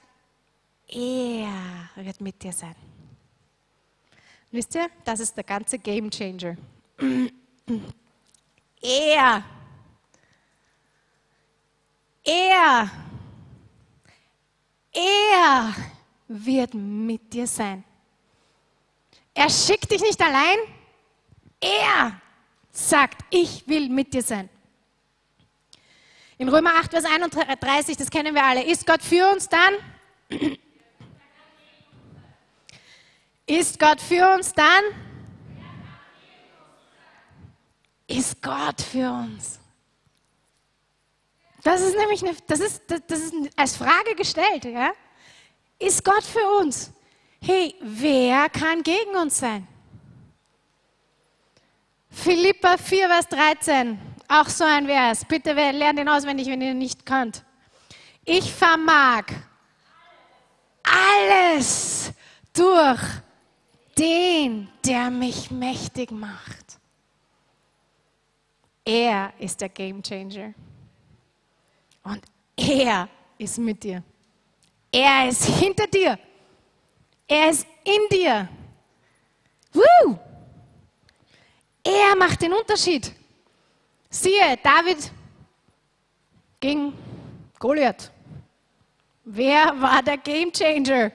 [0.87, 2.77] er wird mit dir sein.
[4.51, 6.57] Wisst ihr, das ist der ganze Game Changer.
[8.83, 9.45] Er
[12.25, 12.91] er,
[14.93, 15.75] er
[16.27, 17.85] wird mit dir sein.
[19.35, 20.59] Er schickt dich nicht allein.
[21.61, 22.21] Er
[22.71, 24.49] sagt, ich will mit dir sein.
[26.37, 29.75] In Römer 8, Vers 31, das kennen wir alle, ist Gott für uns dann?
[33.47, 34.83] Ist Gott für uns dann?
[38.07, 39.61] Ist Gott für uns?
[41.63, 44.65] Das ist nämlich eine, das ist, das, ist als Frage gestellt.
[44.65, 44.93] Ja?
[45.79, 46.93] Ist Gott für uns?
[47.41, 49.67] Hey, wer kann gegen uns sein?
[52.11, 54.14] Philippa 4, Vers 13.
[54.29, 55.25] Auch so ein Vers.
[55.25, 57.45] Bitte lernt ihn auswendig, wenn ihr ihn nicht könnt.
[58.25, 59.25] Ich vermag
[60.83, 62.13] alles
[62.53, 63.01] durch
[63.99, 66.79] den, der mich mächtig macht.
[68.85, 70.55] Er ist der Game Changer.
[72.03, 72.23] Und
[72.57, 73.09] er
[73.39, 74.03] ist mit dir.
[74.93, 76.19] Er ist hinter dir.
[77.27, 78.49] Er ist in dir.
[79.73, 80.19] Woo!
[81.83, 83.13] Er macht den Unterschied.
[84.15, 85.11] Siehe, David
[86.61, 86.97] gegen
[87.59, 88.13] Goliath.
[89.25, 91.11] Wer war der Gamechanger?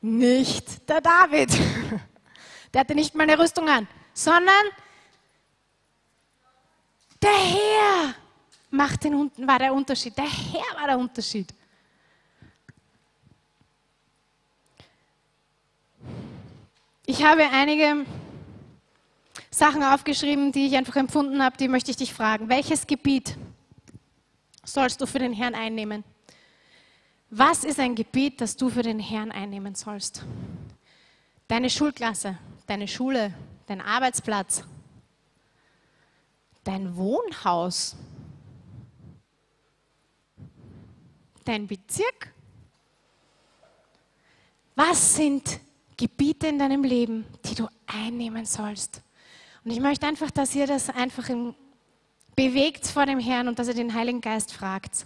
[0.00, 1.50] Nicht der David.
[2.72, 4.52] Der hatte nicht mal eine Rüstung an, sondern
[7.22, 8.14] der Herr
[8.70, 10.16] macht den, war der Unterschied.
[10.18, 11.48] Der Herr war der Unterschied.
[17.06, 18.04] Ich habe einige
[19.58, 22.48] Sachen aufgeschrieben, die ich einfach empfunden habe, die möchte ich dich fragen.
[22.48, 23.36] Welches Gebiet
[24.64, 26.04] sollst du für den Herrn einnehmen?
[27.30, 30.24] Was ist ein Gebiet, das du für den Herrn einnehmen sollst?
[31.48, 32.38] Deine Schulklasse,
[32.68, 33.34] deine Schule,
[33.66, 34.62] dein Arbeitsplatz,
[36.62, 37.96] dein Wohnhaus,
[41.44, 42.32] dein Bezirk?
[44.76, 45.58] Was sind
[45.96, 49.02] Gebiete in deinem Leben, die du einnehmen sollst?
[49.68, 51.54] Und ich möchte einfach, dass ihr das einfach im,
[52.34, 55.04] bewegt vor dem Herrn und dass ihr den Heiligen Geist fragt.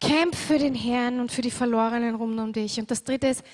[0.00, 2.80] Kämpf für den Herrn und für die Verlorenen rund um dich.
[2.80, 3.44] Und das dritte ist,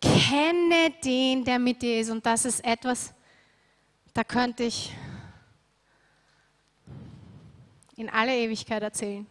[0.00, 2.10] kenne den, der mit dir ist.
[2.10, 3.12] Und das ist etwas,
[4.12, 4.92] da könnte ich
[7.96, 9.26] in aller Ewigkeit erzählen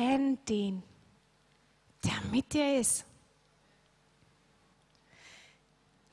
[0.00, 0.82] kenn den,
[2.04, 3.04] der mit dir ist.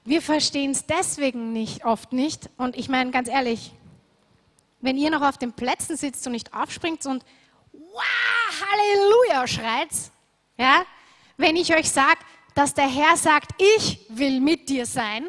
[0.08, 2.50] Wir verstehen es deswegen nicht, oft nicht.
[2.56, 3.74] Und ich meine ganz ehrlich,
[4.80, 7.26] wenn ihr noch auf den Plätzen sitzt und nicht aufspringt und
[7.74, 9.90] wow, Halleluja schreit,
[10.56, 10.86] ja,
[11.36, 12.20] wenn ich euch sage,
[12.56, 15.28] dass der Herr sagt, ich will mit dir sein,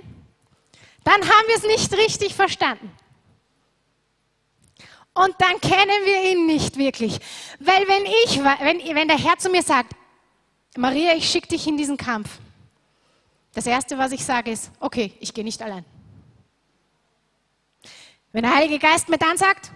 [1.02, 2.88] dann haben wir es nicht richtig verstanden.
[5.12, 7.18] Und dann kennen wir ihn nicht wirklich.
[7.58, 9.96] Weil wenn ich, wenn, wenn der Herr zu mir sagt,
[10.76, 12.38] Maria, ich schicke dich in diesen Kampf.
[13.54, 15.84] Das Erste, was ich sage, ist, okay, ich gehe nicht allein.
[18.32, 19.70] Wenn der Heilige Geist mir dann sagt,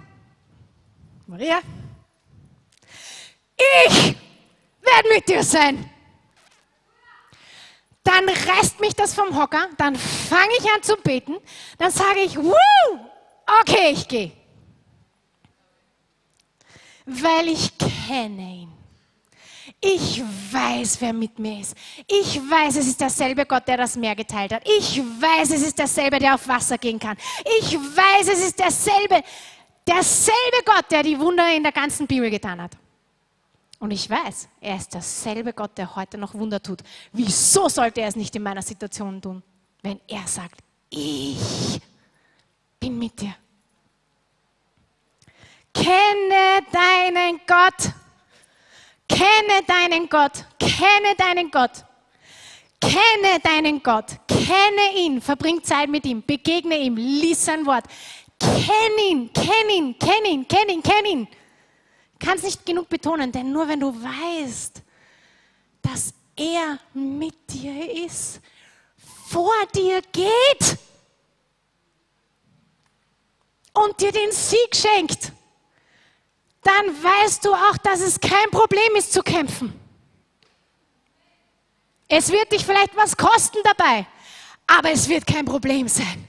[1.26, 1.60] Maria,
[3.56, 4.16] ich
[4.82, 5.88] werde mit dir sein,
[8.04, 11.36] dann reißt mich das vom Hocker, dann fange ich an zu beten,
[11.78, 12.54] dann sage ich, Woo,
[13.60, 14.32] okay, ich gehe.
[17.06, 18.71] Weil ich kenne ihn.
[19.84, 20.22] Ich
[20.52, 21.76] weiß, wer mit mir ist.
[22.06, 24.62] Ich weiß, es ist derselbe Gott, der das Meer geteilt hat.
[24.64, 27.16] Ich weiß, es ist derselbe, der auf Wasser gehen kann.
[27.58, 29.24] Ich weiß, es ist derselbe,
[29.84, 32.76] derselbe Gott, der die Wunder in der ganzen Bibel getan hat.
[33.80, 36.84] Und ich weiß, er ist derselbe Gott, der heute noch Wunder tut.
[37.12, 39.42] Wieso sollte er es nicht in meiner Situation tun,
[39.82, 40.60] wenn er sagt,
[40.90, 41.80] ich
[42.78, 43.34] bin mit dir.
[45.74, 47.92] Kenne deinen Gott.
[49.08, 51.84] Kenne deinen Gott, kenne deinen Gott,
[52.80, 57.84] kenne deinen Gott, kenne ihn, verbring Zeit mit ihm, begegne ihm, lies sein Wort,
[58.38, 61.28] kenn ihn, kenn ihn, kenn ihn, kenn ihn, kenn ihn.
[62.18, 64.82] Kannst nicht genug betonen, denn nur wenn du weißt,
[65.82, 68.40] dass er mit dir ist,
[69.28, 70.78] vor dir geht
[73.74, 75.32] und dir den Sieg schenkt,
[76.62, 79.78] dann weißt du auch, dass es kein Problem ist zu kämpfen.
[82.08, 84.06] Es wird dich vielleicht was kosten dabei,
[84.66, 86.28] aber es wird kein Problem sein.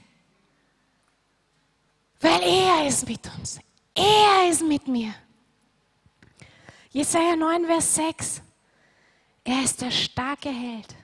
[2.20, 3.60] Weil er ist mit uns.
[3.94, 5.14] Er ist mit mir.
[6.90, 8.42] Jesaja 9, Vers 6.
[9.44, 10.94] Er ist der starke Held.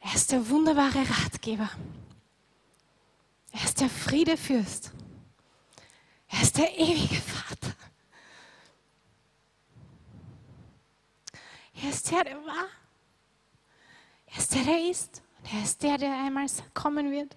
[0.00, 1.70] Er ist der wunderbare Ratgeber.
[3.52, 4.90] Er ist der Friedefürst.
[6.28, 7.74] Er ist der ewige Vater.
[11.82, 12.68] Er ist der, der war.
[14.26, 15.22] Er ist der, der ist.
[15.38, 17.36] Und er ist der, der einmal kommen wird.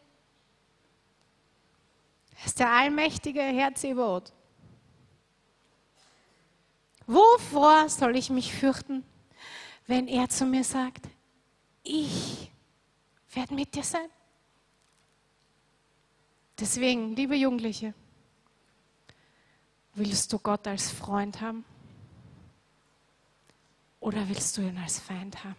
[2.39, 4.33] Er ist der allmächtige Herr Zebot.
[7.05, 9.03] Wovor soll ich mich fürchten,
[9.85, 11.07] wenn er zu mir sagt,
[11.83, 12.51] ich
[13.33, 14.09] werde mit dir sein?
[16.59, 17.93] Deswegen, liebe Jugendliche,
[19.93, 21.65] willst du Gott als Freund haben?
[24.01, 25.55] Oder willst du ihn als Feind haben?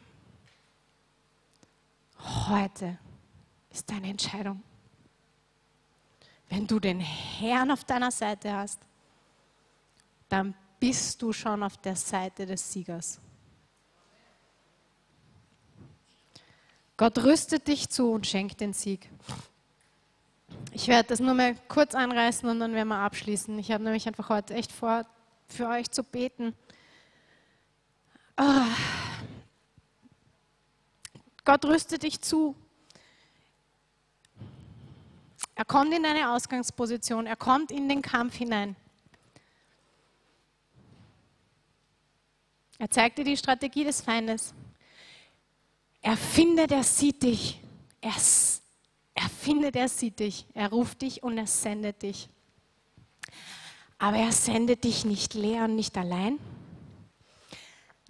[2.49, 2.99] Heute
[3.71, 4.63] ist deine Entscheidung.
[6.49, 8.81] Wenn du den Herrn auf deiner Seite hast,
[10.29, 13.21] dann bist du schon auf der Seite des Siegers.
[16.97, 19.09] Gott rüstet dich zu und schenkt den Sieg.
[20.73, 23.57] Ich werde das nur mal kurz anreißen und dann werden wir abschließen.
[23.61, 25.07] Ich habe nämlich einfach heute echt vor,
[25.47, 26.55] für euch zu beten.
[28.37, 28.67] Oh.
[31.45, 32.55] Gott rüstet dich zu.
[35.55, 38.75] Er kommt in deine Ausgangsposition, er kommt in den Kampf hinein.
[42.79, 44.55] Er zeigt dir die Strategie des Feindes.
[46.01, 47.61] Er findet, er sieht dich.
[48.01, 48.15] Er,
[49.15, 50.47] er findet, er sieht dich.
[50.55, 52.29] Er ruft dich und er sendet dich.
[53.99, 56.41] Aber er sendet dich nicht leer und nicht allein,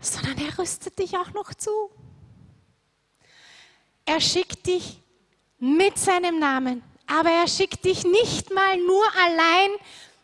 [0.02, 1.70] sondern er rüstet dich auch noch zu.
[4.04, 5.00] Er schickt dich
[5.58, 9.70] mit seinem Namen, aber er schickt dich nicht mal nur allein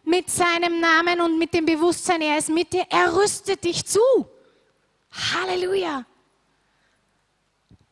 [0.04, 4.00] mit seinem Namen und mit dem Bewusstsein, er ist mit dir, er rüstet dich zu.
[5.12, 6.04] Halleluja.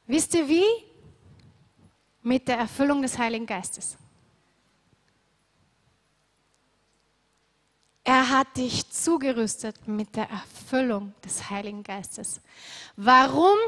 [0.07, 0.65] Wisst ihr wie?
[2.23, 3.97] Mit der Erfüllung des Heiligen Geistes.
[8.09, 12.41] Er hat dich zugerüstet mit der Erfüllung des Heiligen Geistes.
[12.95, 13.59] Warum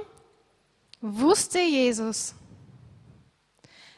[1.00, 2.36] wusste Jesus,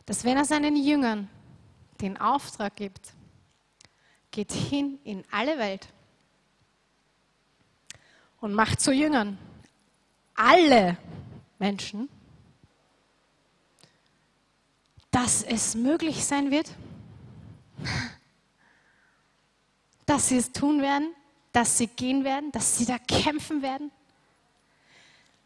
[0.07, 1.29] dass wenn er seinen Jüngern
[2.01, 3.13] den Auftrag gibt,
[4.31, 5.89] geht hin in alle Welt
[8.41, 9.37] und macht zu Jüngern
[10.35, 10.97] alle
[11.59, 12.09] Menschen,
[15.11, 16.75] dass es möglich sein wird,
[20.11, 21.15] dass sie es tun werden,
[21.53, 23.93] dass sie gehen werden, dass sie da kämpfen werden?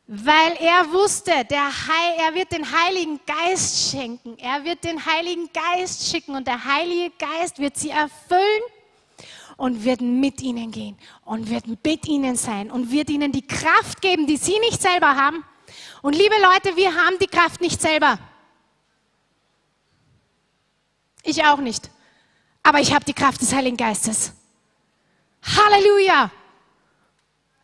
[0.06, 4.38] Weil er wusste, Heil, er wird den Heiligen Geist schenken.
[4.38, 8.62] Er wird den Heiligen Geist schicken und der Heilige Geist wird sie erfüllen
[9.56, 14.00] und wird mit ihnen gehen und wird mit ihnen sein und wird ihnen die Kraft
[14.00, 15.44] geben, die sie nicht selber haben.
[16.02, 18.18] Und liebe Leute, wir haben die Kraft nicht selber.
[21.22, 21.90] Ich auch nicht.
[22.62, 24.32] aber ich habe die Kraft des Heiligen Geistes.
[25.44, 26.30] Halleluja!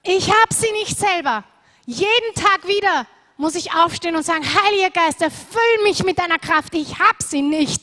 [0.03, 1.45] Ich habe sie nicht selber.
[1.87, 3.07] Jeden Tag wieder
[3.37, 6.75] muss ich aufstehen und sagen, Heiliger Geist, erfüll mich mit deiner Kraft.
[6.75, 7.83] Ich habe sie nicht.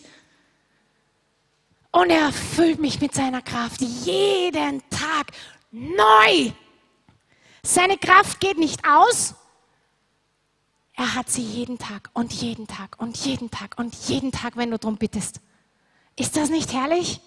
[1.92, 5.32] Und er erfüllt mich mit seiner Kraft jeden Tag
[5.72, 6.52] neu.
[7.64, 9.34] Seine Kraft geht nicht aus.
[10.94, 14.72] Er hat sie jeden Tag und jeden Tag und jeden Tag und jeden Tag, wenn
[14.72, 15.42] du darum bittest.
[16.16, 17.20] Ist das nicht herrlich?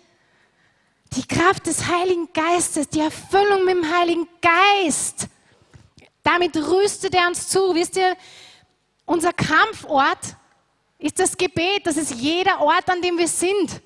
[1.12, 5.28] Die Kraft des Heiligen Geistes, die Erfüllung mit dem Heiligen Geist.
[6.22, 7.74] Damit rüstet er uns zu.
[7.74, 8.16] Wisst ihr,
[9.06, 10.36] unser Kampfort
[10.98, 11.86] ist das Gebet.
[11.86, 13.80] Das ist jeder Ort, an dem wir sind.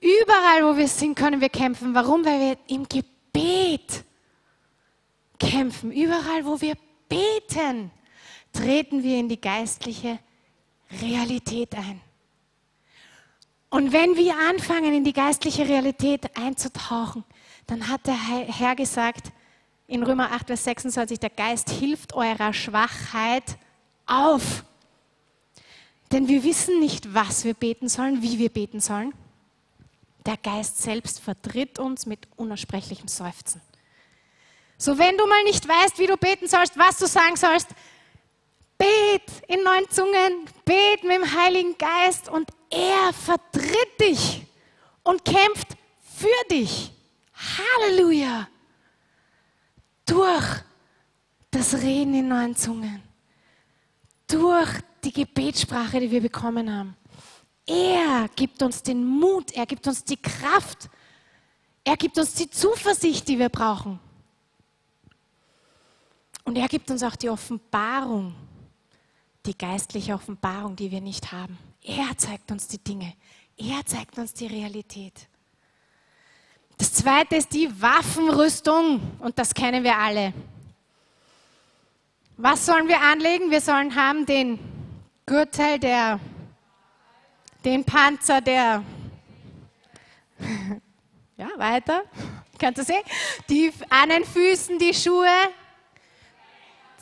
[0.00, 1.94] Überall, wo wir sind, können wir kämpfen.
[1.94, 2.24] Warum?
[2.24, 4.04] Weil wir im Gebet
[5.38, 5.92] kämpfen.
[5.92, 6.74] Überall, wo wir
[7.08, 7.90] beten,
[8.52, 10.18] treten wir in die geistliche
[11.02, 12.00] Realität ein.
[13.70, 17.24] Und wenn wir anfangen, in die geistliche Realität einzutauchen,
[17.66, 19.30] dann hat der Herr gesagt,
[19.86, 23.58] in Römer 8, Vers 26, der Geist hilft eurer Schwachheit
[24.06, 24.64] auf.
[26.12, 29.12] Denn wir wissen nicht, was wir beten sollen, wie wir beten sollen.
[30.24, 33.60] Der Geist selbst vertritt uns mit unaussprechlichem Seufzen.
[34.78, 37.68] So, wenn du mal nicht weißt, wie du beten sollst, was du sagen sollst,
[38.78, 44.46] bet in neuen Zungen, bet mit dem Heiligen Geist und er vertritt dich
[45.02, 46.92] und kämpft für dich.
[47.34, 48.48] Halleluja!
[50.06, 50.64] Durch
[51.50, 53.02] das Reden in neuen Zungen,
[54.26, 54.68] durch
[55.04, 56.96] die Gebetssprache, die wir bekommen haben.
[57.66, 60.88] Er gibt uns den Mut, er gibt uns die Kraft,
[61.84, 64.00] er gibt uns die Zuversicht, die wir brauchen.
[66.44, 68.34] Und er gibt uns auch die Offenbarung,
[69.44, 71.58] die geistliche Offenbarung, die wir nicht haben.
[71.88, 73.14] Er zeigt uns die Dinge.
[73.56, 75.26] Er zeigt uns die Realität.
[76.76, 80.34] Das zweite ist die Waffenrüstung und das kennen wir alle.
[82.36, 83.50] Was sollen wir anlegen?
[83.50, 84.58] Wir sollen haben den
[85.24, 86.20] Gürtel der,
[87.64, 88.84] den Panzer der,
[91.38, 92.02] ja, weiter,
[92.58, 93.02] kannst du sehen?
[93.48, 95.26] Die, an den Füßen die Schuhe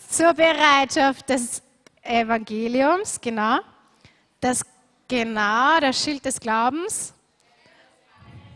[0.08, 1.60] zur Bereitschaft des
[2.02, 3.58] Evangeliums, genau.
[4.40, 4.62] Das
[5.08, 7.14] Genau, der Schild des Glaubens.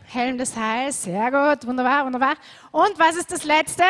[0.03, 2.35] Helm des Heils, sehr gut, wunderbar, wunderbar.
[2.71, 3.83] Und was ist das letzte?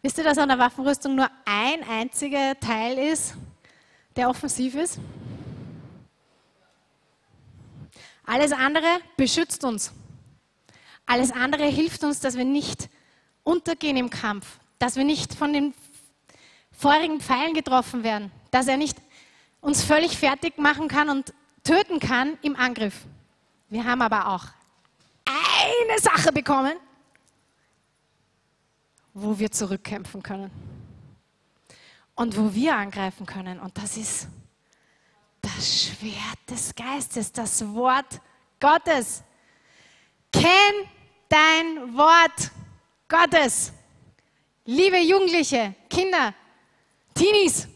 [0.00, 3.34] Wisst ihr, dass an der Waffenrüstung nur ein einziger Teil ist,
[4.16, 4.98] der offensiv ist?
[8.24, 9.92] Alles andere beschützt uns.
[11.04, 12.88] Alles andere hilft uns, dass wir nicht
[13.42, 15.72] untergehen im Kampf, dass wir nicht von den
[16.70, 18.98] vorigen Pfeilen getroffen werden, dass er nicht
[19.62, 21.32] uns völlig fertig machen kann und
[21.62, 23.06] töten kann im Angriff.
[23.70, 24.44] Wir haben aber auch
[25.24, 26.76] eine Sache bekommen,
[29.14, 30.50] wo wir zurückkämpfen können
[32.14, 33.60] und wo wir angreifen können.
[33.60, 34.28] Und das ist
[35.40, 38.20] das Schwert des Geistes, das Wort
[38.60, 39.22] Gottes.
[40.30, 40.74] Kenn
[41.30, 42.50] dein Wort
[43.08, 43.72] Gottes.
[44.64, 46.34] Liebe Jugendliche, Kinder,
[47.14, 47.68] Teenies,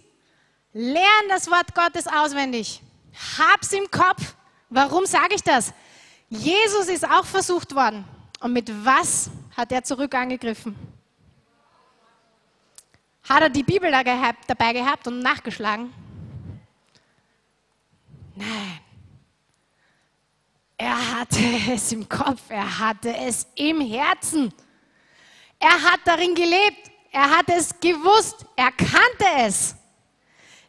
[0.72, 2.80] lern das Wort Gottes auswendig.
[3.38, 4.34] Hab's im Kopf.
[4.70, 5.72] Warum sage ich das?
[6.28, 8.04] Jesus ist auch versucht worden.
[8.40, 10.76] Und mit was hat er zurück angegriffen?
[13.28, 15.92] Hat er die Bibel dabei gehabt und nachgeschlagen?
[18.34, 18.80] Nein.
[20.78, 21.40] Er hatte
[21.72, 24.54] es im Kopf, er hatte es im Herzen.
[25.58, 26.90] Er hat darin gelebt.
[27.10, 28.44] Er hat es gewusst.
[28.56, 29.74] Er kannte es.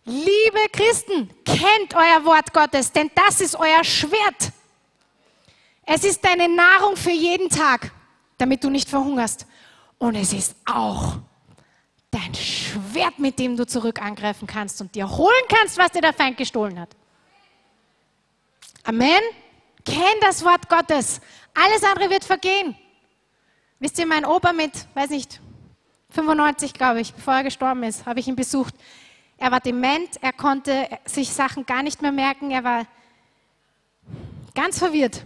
[0.06, 4.52] Liebe Christen, kennt euer Wort Gottes, denn das ist euer Schwert.
[5.86, 7.92] Es ist deine Nahrung für jeden Tag,
[8.38, 9.46] damit du nicht verhungerst.
[10.00, 11.18] Und es ist auch
[12.10, 16.14] dein Schwert, mit dem du zurück angreifen kannst und dir holen kannst, was dir der
[16.14, 16.90] Feind gestohlen hat.
[18.84, 19.22] Amen.
[19.86, 21.22] Kenn das Wort Gottes.
[21.54, 22.76] Alles andere wird vergehen.
[23.80, 25.40] Wisst ihr, mein Opa mit, weiß nicht,
[26.10, 28.74] 95, glaube ich, bevor er gestorben ist, habe ich ihn besucht.
[29.38, 32.86] Er war dement, er konnte sich Sachen gar nicht mehr merken, er war
[34.54, 35.24] ganz verwirrt.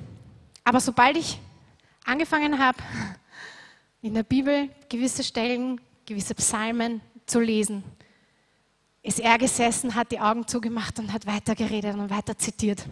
[0.63, 1.39] Aber sobald ich
[2.05, 2.77] angefangen habe,
[4.03, 7.83] in der Bibel gewisse Stellen, gewisse Psalmen zu lesen,
[9.01, 12.85] ist er gesessen, hat die Augen zugemacht und hat weitergeredet und weiter zitiert.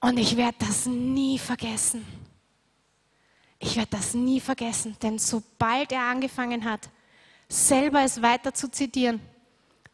[0.00, 2.04] Und ich werde das nie vergessen.
[3.64, 6.90] Ich werde das nie vergessen, denn sobald er angefangen hat,
[7.48, 9.22] selber es weiter zu zitieren,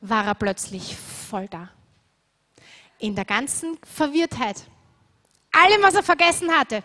[0.01, 1.69] war er plötzlich voll da.
[2.99, 4.65] In der ganzen Verwirrtheit.
[5.53, 6.83] Allem, was er vergessen hatte.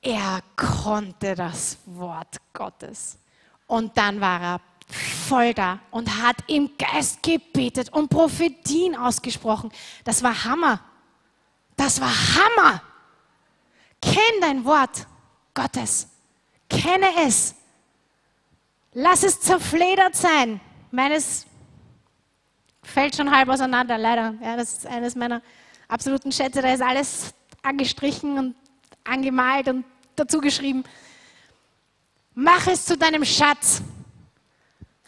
[0.00, 3.18] Er konnte das Wort Gottes.
[3.66, 9.72] Und dann war er voll da und hat im Geist gebetet und Prophetien ausgesprochen.
[10.04, 10.78] Das war Hammer.
[11.76, 12.82] Das war Hammer.
[14.00, 15.08] Kenn dein Wort
[15.54, 16.08] Gottes.
[16.68, 17.54] Kenne es.
[18.94, 20.60] Lass es zerfledert sein.
[20.90, 21.46] Meines
[22.82, 24.34] fällt schon halb auseinander, leider.
[24.42, 25.42] Ja, das ist eines meiner
[25.88, 26.62] absoluten Schätze.
[26.62, 28.54] Da ist alles angestrichen und
[29.04, 29.84] angemalt und
[30.16, 30.84] dazu geschrieben.
[32.34, 33.82] Mach es zu deinem Schatz.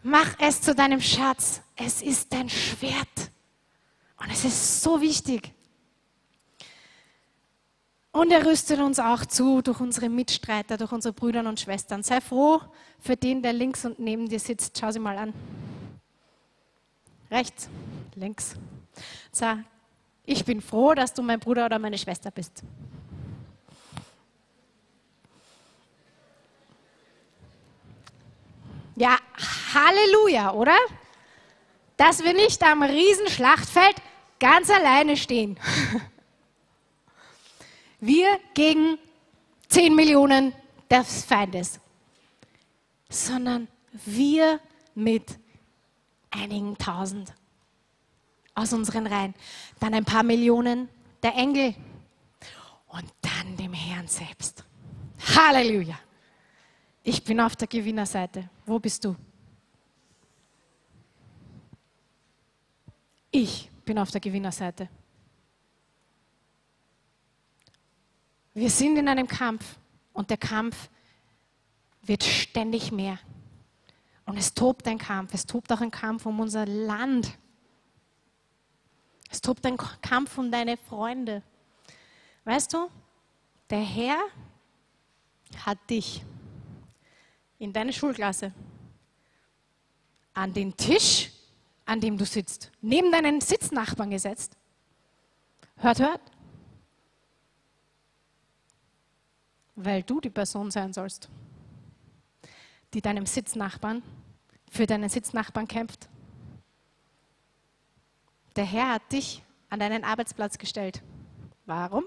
[0.02, 1.62] Mach es zu deinem Schatz.
[1.76, 3.30] Es ist dein Schwert.
[4.18, 5.52] Und es ist so wichtig.
[8.14, 12.04] Und er rüstet uns auch zu durch unsere Mitstreiter, durch unsere Brüder und Schwestern.
[12.04, 12.60] Sei froh
[13.00, 14.78] für den, der links und neben dir sitzt.
[14.78, 15.34] Schau sie mal an.
[17.28, 17.68] Rechts,
[18.14, 18.54] links.
[19.32, 19.64] Sag,
[20.24, 22.62] ich bin froh, dass du mein Bruder oder meine Schwester bist.
[28.94, 29.16] Ja,
[29.74, 30.76] Halleluja, oder?
[31.96, 33.96] Dass wir nicht am Riesenschlachtfeld
[34.38, 35.58] ganz alleine stehen.
[38.06, 38.98] Wir gegen
[39.68, 40.52] 10 Millionen
[40.90, 41.80] des Feindes,
[43.08, 43.66] sondern
[44.04, 44.60] wir
[44.94, 45.38] mit
[46.30, 47.32] einigen tausend
[48.54, 49.34] aus unseren Reihen.
[49.80, 50.90] Dann ein paar Millionen
[51.22, 51.74] der Engel
[52.88, 54.64] und dann dem Herrn selbst.
[55.34, 55.98] Halleluja.
[57.04, 58.50] Ich bin auf der Gewinnerseite.
[58.66, 59.16] Wo bist du?
[63.30, 64.90] Ich bin auf der Gewinnerseite.
[68.54, 69.78] Wir sind in einem Kampf
[70.12, 70.88] und der Kampf
[72.02, 73.18] wird ständig mehr.
[74.26, 75.34] Und es tobt ein Kampf.
[75.34, 77.36] Es tobt auch ein Kampf um unser Land.
[79.30, 81.42] Es tobt ein Kampf um deine Freunde.
[82.44, 82.88] Weißt du,
[83.70, 84.18] der Herr
[85.64, 86.22] hat dich
[87.58, 88.52] in deine Schulklasse,
[90.32, 91.30] an den Tisch,
[91.86, 94.56] an dem du sitzt, neben deinen Sitznachbarn gesetzt.
[95.76, 96.20] Hört, hört.
[99.76, 101.28] Weil du die Person sein sollst,
[102.92, 104.02] die deinem Sitznachbarn,
[104.70, 106.08] für deinen Sitznachbarn kämpft.
[108.56, 111.02] Der Herr hat dich an deinen Arbeitsplatz gestellt.
[111.66, 112.04] Warum?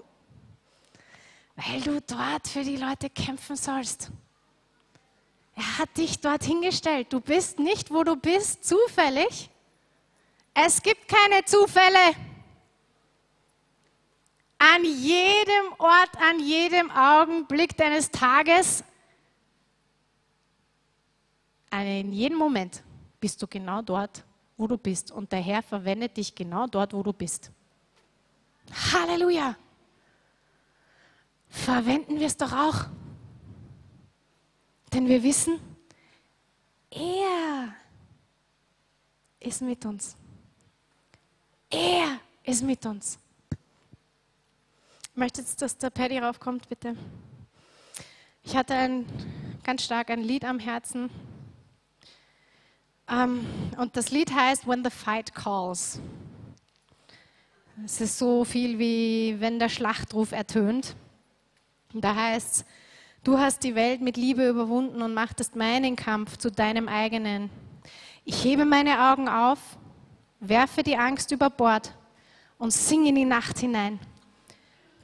[1.56, 4.10] Weil du dort für die Leute kämpfen sollst.
[5.54, 7.12] Er hat dich dort hingestellt.
[7.12, 9.50] Du bist nicht, wo du bist, zufällig.
[10.54, 12.14] Es gibt keine Zufälle.
[14.58, 18.82] An jedem Ort, an jedem Augenblick deines Tages,
[21.70, 22.82] in jedem Moment
[23.20, 24.24] bist du genau dort,
[24.56, 25.12] wo du bist.
[25.12, 27.52] Und der Herr verwendet dich genau dort, wo du bist.
[28.92, 29.56] Halleluja!
[31.48, 32.86] Verwenden wir es doch auch.
[34.92, 35.60] Denn wir wissen,
[36.90, 37.74] er
[39.40, 40.16] ist mit uns.
[41.70, 43.18] Er ist mit uns.
[45.18, 46.94] Ich möchte jetzt, dass der Paddy raufkommt, bitte.
[48.44, 49.04] Ich hatte ein,
[49.64, 51.10] ganz stark ein Lied am Herzen.
[53.08, 53.46] Um, ähm,
[53.78, 56.00] und das Lied heißt When the Fight Calls.
[57.84, 60.94] Es ist so viel wie wenn der Schlachtruf ertönt.
[61.92, 62.64] Und da heißt es,
[63.24, 67.50] Du hast die Welt mit Liebe überwunden und machtest meinen Kampf zu deinem eigenen.
[68.24, 69.58] Ich hebe meine Augen auf,
[70.38, 71.92] werfe die Angst über Bord
[72.56, 73.98] und singe in die Nacht hinein.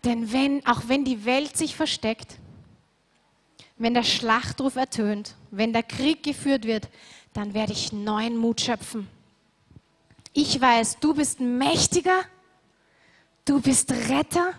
[0.04, 2.38] Denn wenn, auch wenn die Welt sich versteckt,
[3.76, 6.88] wenn der Schlachtruf ertönt, wenn der Krieg geführt wird,
[7.32, 9.08] dann werde ich neuen Mut schöpfen.
[10.32, 12.22] Ich weiß, du bist mächtiger,
[13.44, 14.52] du bist Retter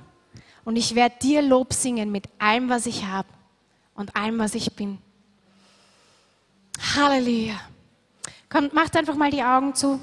[0.63, 3.27] und ich werde dir Lob singen mit allem, was ich habe
[3.93, 4.97] und allem, was ich bin.
[6.95, 7.59] Halleluja.
[8.49, 9.99] Kommt, macht einfach mal die Augen zu.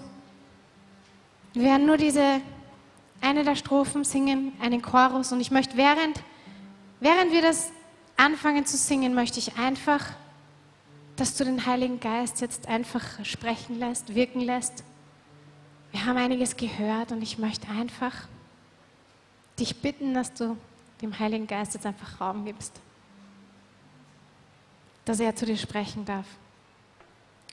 [1.53, 2.41] Wir werden nur diese
[3.23, 5.33] eine der Strophen singen, einen Chorus.
[5.33, 6.23] Und ich möchte, während,
[7.01, 7.71] während wir das
[8.17, 10.05] anfangen zu singen, möchte ich einfach,
[11.17, 14.85] dass du den Heiligen Geist jetzt einfach sprechen lässt, wirken lässt.
[15.93, 18.13] Wir haben einiges gehört und ich möchte einfach
[19.59, 20.57] dich bitten, dass du
[21.01, 22.81] dem Heiligen Geist jetzt einfach Raum gibst
[25.05, 26.27] dass er zu dir sprechen darf.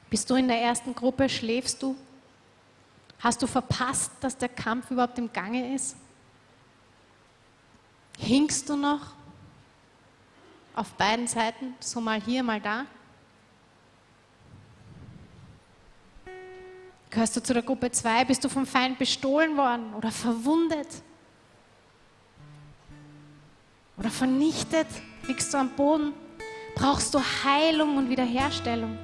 [0.10, 1.30] Bist du in der ersten Gruppe?
[1.30, 1.96] Schläfst du?
[3.20, 5.98] Hast du verpasst, dass der Kampf überhaupt im Gange ist?
[8.18, 9.14] Hinkst du noch
[10.74, 12.86] auf beiden Seiten, so mal hier, mal da?
[17.10, 18.26] Gehörst du zu der Gruppe 2?
[18.26, 20.88] Bist du vom Feind bestohlen worden oder verwundet?
[23.98, 24.88] Oder vernichtet?
[25.28, 26.14] Liegst du am Boden?
[26.76, 28.98] Brauchst du Heilung und Wiederherstellung?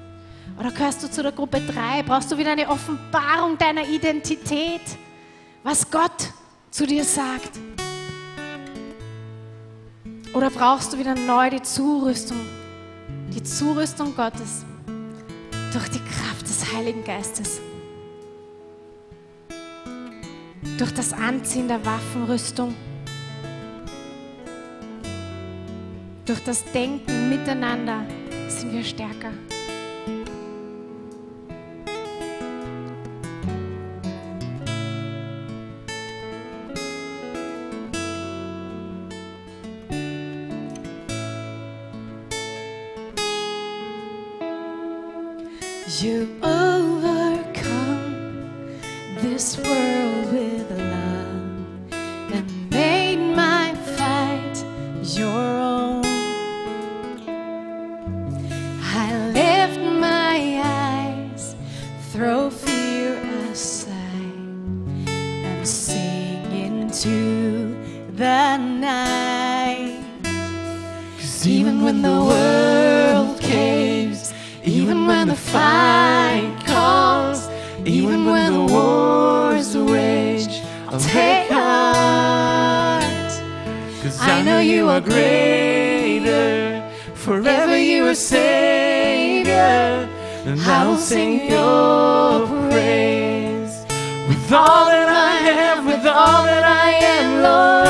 [0.59, 2.03] Oder gehörst du zu der Gruppe 3?
[2.03, 4.81] Brauchst du wieder eine Offenbarung deiner Identität?
[5.63, 6.31] Was Gott
[6.71, 7.59] zu dir sagt?
[10.33, 12.39] Oder brauchst du wieder neu die Zurüstung?
[13.33, 14.65] Die Zurüstung Gottes
[15.71, 17.59] durch die Kraft des Heiligen Geistes.
[20.77, 22.75] Durch das Anziehen der Waffenrüstung.
[26.25, 28.05] Durch das Denken miteinander
[28.47, 29.31] sind wir stärker.
[46.01, 47.61] You overcome
[49.21, 49.94] this world
[84.05, 89.51] Cause I know you are greater, forever you are Savior,
[90.45, 93.83] and I will sing your praise
[94.27, 97.85] with all that I have, with all that I am, Lord.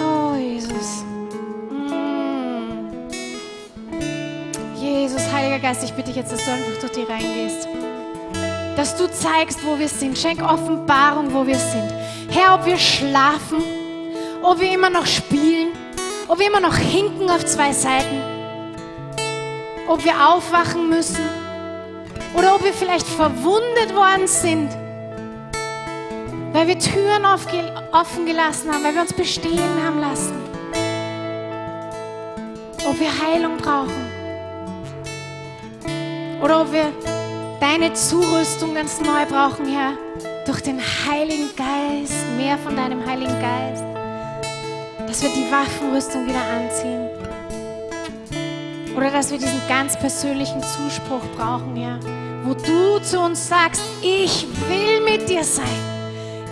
[0.00, 1.04] Oh, Jesus.
[1.70, 3.08] Mm.
[4.80, 7.68] Jesus, Heiliger Geist, ich bitte dich jetzt, dass du einfach durch die reingehst.
[8.76, 10.18] Dass du zeigst, wo wir sind.
[10.18, 11.92] Schenk Offenbarung, wo wir sind.
[12.30, 13.62] Herr, ob wir schlafen,
[14.42, 15.68] ob wir immer noch spielen,
[16.28, 18.20] ob wir immer noch hinken auf zwei Seiten,
[19.88, 21.24] ob wir aufwachen müssen
[22.34, 24.70] oder ob wir vielleicht verwundet worden sind,
[26.52, 30.34] weil wir Türen offen gelassen haben, weil wir uns bestehen haben lassen.
[32.88, 34.15] Ob wir Heilung brauchen
[36.42, 36.92] oder ob wir
[37.60, 39.92] deine Zurüstung ganz neu brauchen, Herr,
[40.44, 43.84] durch den Heiligen Geist, mehr von deinem Heiligen Geist,
[45.06, 47.08] dass wir die Waffenrüstung wieder anziehen.
[48.96, 51.98] Oder dass wir diesen ganz persönlichen Zuspruch brauchen, Herr,
[52.44, 55.66] wo du zu uns sagst, ich will mit dir sein.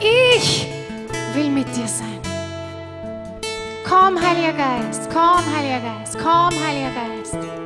[0.01, 0.67] Ich
[1.35, 2.21] will mit dir sein.
[3.89, 7.64] Komm, Heiliger Geist, komm, Heiliger Geist, komm, Heiliger Geist.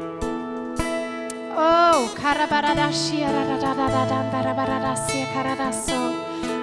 [1.61, 6.15] Oh, karabaradashi, radadadadandarabaradasi, karadaso.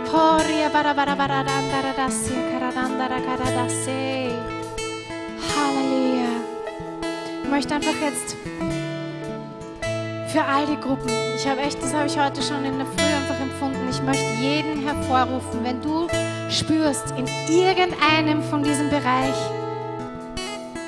[0.07, 4.39] Horia barabarabaradandaradasi, karadandarakaradasse.
[5.51, 6.31] Halleluja.
[7.43, 8.37] Ich möchte einfach jetzt
[10.31, 13.03] für all die Gruppen, ich habe echt, das habe ich heute schon in der Früh
[13.03, 16.07] einfach empfunden, ich möchte jeden hervorrufen, wenn du
[16.49, 19.35] spürst, in irgendeinem von diesem Bereich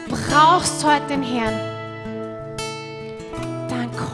[0.09, 1.66] brauchst heute den Herrn,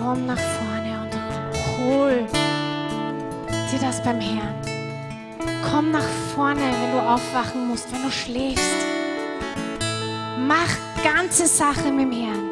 [0.04, 1.16] komm nach vorne und
[1.78, 2.28] hol
[3.72, 4.56] dir das beim Herrn.
[5.72, 8.64] Komm nach vorne, wenn du aufwachen musst, wenn du schläfst.
[10.40, 12.50] Mach ganze Sache mit dem Herrn.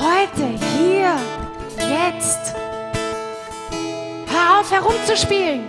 [0.00, 0.46] Heute,
[0.78, 1.14] hier,
[1.78, 2.54] jetzt.
[4.28, 5.64] Hör auf herumzuspielen.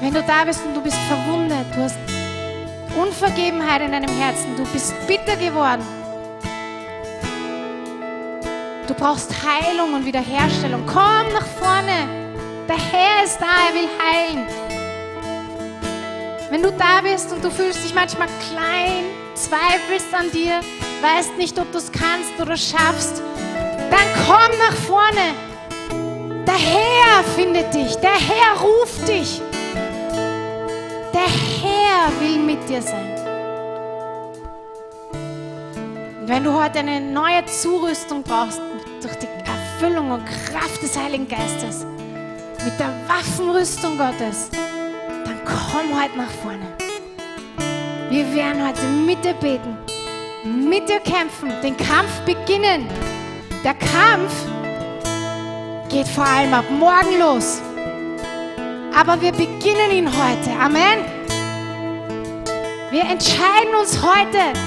[0.00, 1.98] Wenn du da bist und du bist verwundet, du hast
[3.00, 5.82] Unvergebenheit in deinem Herzen, du bist bitter geworden.
[8.86, 10.84] Du brauchst Heilung und Wiederherstellung.
[10.86, 12.08] Komm nach vorne.
[12.68, 14.46] Der Herr ist da, er will heilen.
[16.50, 20.60] Wenn du da bist und du fühlst dich manchmal klein, zweifelst an dir,
[21.02, 23.20] weißt nicht, ob du es kannst oder schaffst,
[23.90, 25.34] dann komm nach vorne.
[26.46, 29.40] Der Herr findet dich, der Herr ruft dich.
[31.12, 33.16] Der Herr will mit dir sein.
[36.20, 38.60] Und wenn du heute eine neue Zurüstung brauchst,
[39.06, 41.86] durch die Erfüllung und Kraft des Heiligen Geistes,
[42.64, 44.50] mit der Waffenrüstung Gottes,
[45.24, 46.66] dann komm heute nach vorne.
[48.10, 49.76] Wir werden heute mit dir beten,
[50.44, 52.88] mit dir kämpfen, den Kampf beginnen.
[53.62, 54.32] Der Kampf
[55.88, 57.60] geht vor allem ab morgen los.
[58.96, 60.50] Aber wir beginnen ihn heute.
[60.58, 61.04] Amen.
[62.90, 64.58] Wir entscheiden uns heute,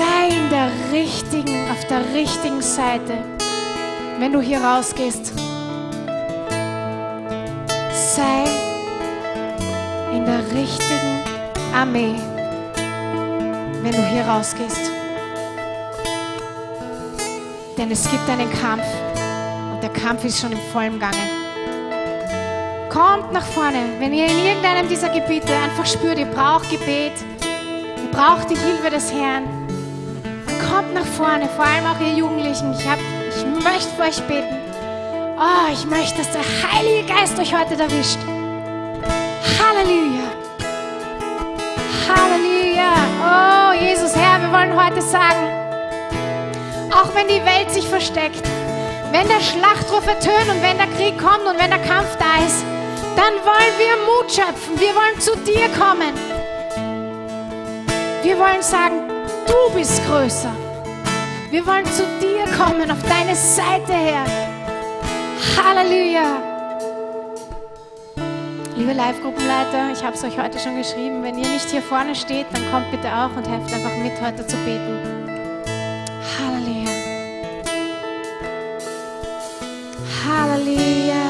[0.00, 3.18] sei in der richtigen, auf der richtigen Seite,
[4.18, 5.34] wenn du hier rausgehst.
[8.16, 8.44] Sei
[10.16, 11.12] in der richtigen
[11.74, 12.14] Armee,
[13.82, 14.90] wenn du hier rausgehst.
[17.76, 18.86] Denn es gibt einen Kampf
[19.72, 21.26] und der Kampf ist schon im vollen Gange.
[22.88, 27.12] Kommt nach vorne, wenn ihr in irgendeinem dieser Gebiete einfach spürt, ihr braucht Gebet,
[28.02, 29.59] ihr braucht die Hilfe des Herrn,
[30.80, 32.72] kommt nach vorne, vor allem auch ihr Jugendlichen.
[32.72, 32.98] Ich, hab,
[33.28, 34.56] ich möchte für euch beten.
[35.38, 36.42] Oh, ich möchte, dass der
[36.72, 38.18] Heilige Geist euch heute erwischt.
[39.60, 40.24] Halleluja.
[42.08, 42.92] Halleluja.
[43.20, 45.50] Oh, Jesus, Herr, wir wollen heute sagen,
[46.90, 48.42] auch wenn die Welt sich versteckt,
[49.12, 52.64] wenn der Schlachtruf ertönt und wenn der Krieg kommt und wenn der Kampf da ist,
[53.16, 54.80] dann wollen wir Mut schöpfen.
[54.80, 56.14] Wir wollen zu dir kommen.
[58.22, 59.02] Wir wollen sagen,
[59.46, 60.69] du bist größer.
[61.50, 64.24] Wir wollen zu dir kommen, auf deine Seite her.
[65.56, 66.40] Halleluja.
[68.76, 71.24] Liebe Live-Gruppenleiter, ich habe es euch heute schon geschrieben.
[71.24, 74.46] Wenn ihr nicht hier vorne steht, dann kommt bitte auch und helft einfach mit, heute
[74.46, 74.96] zu beten.
[76.38, 76.92] Halleluja.
[80.24, 81.24] Halleluja.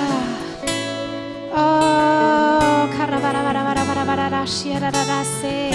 [1.54, 5.70] Oh, karavaravaravaravaravarashirararase.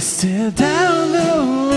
[0.00, 1.69] Still down though.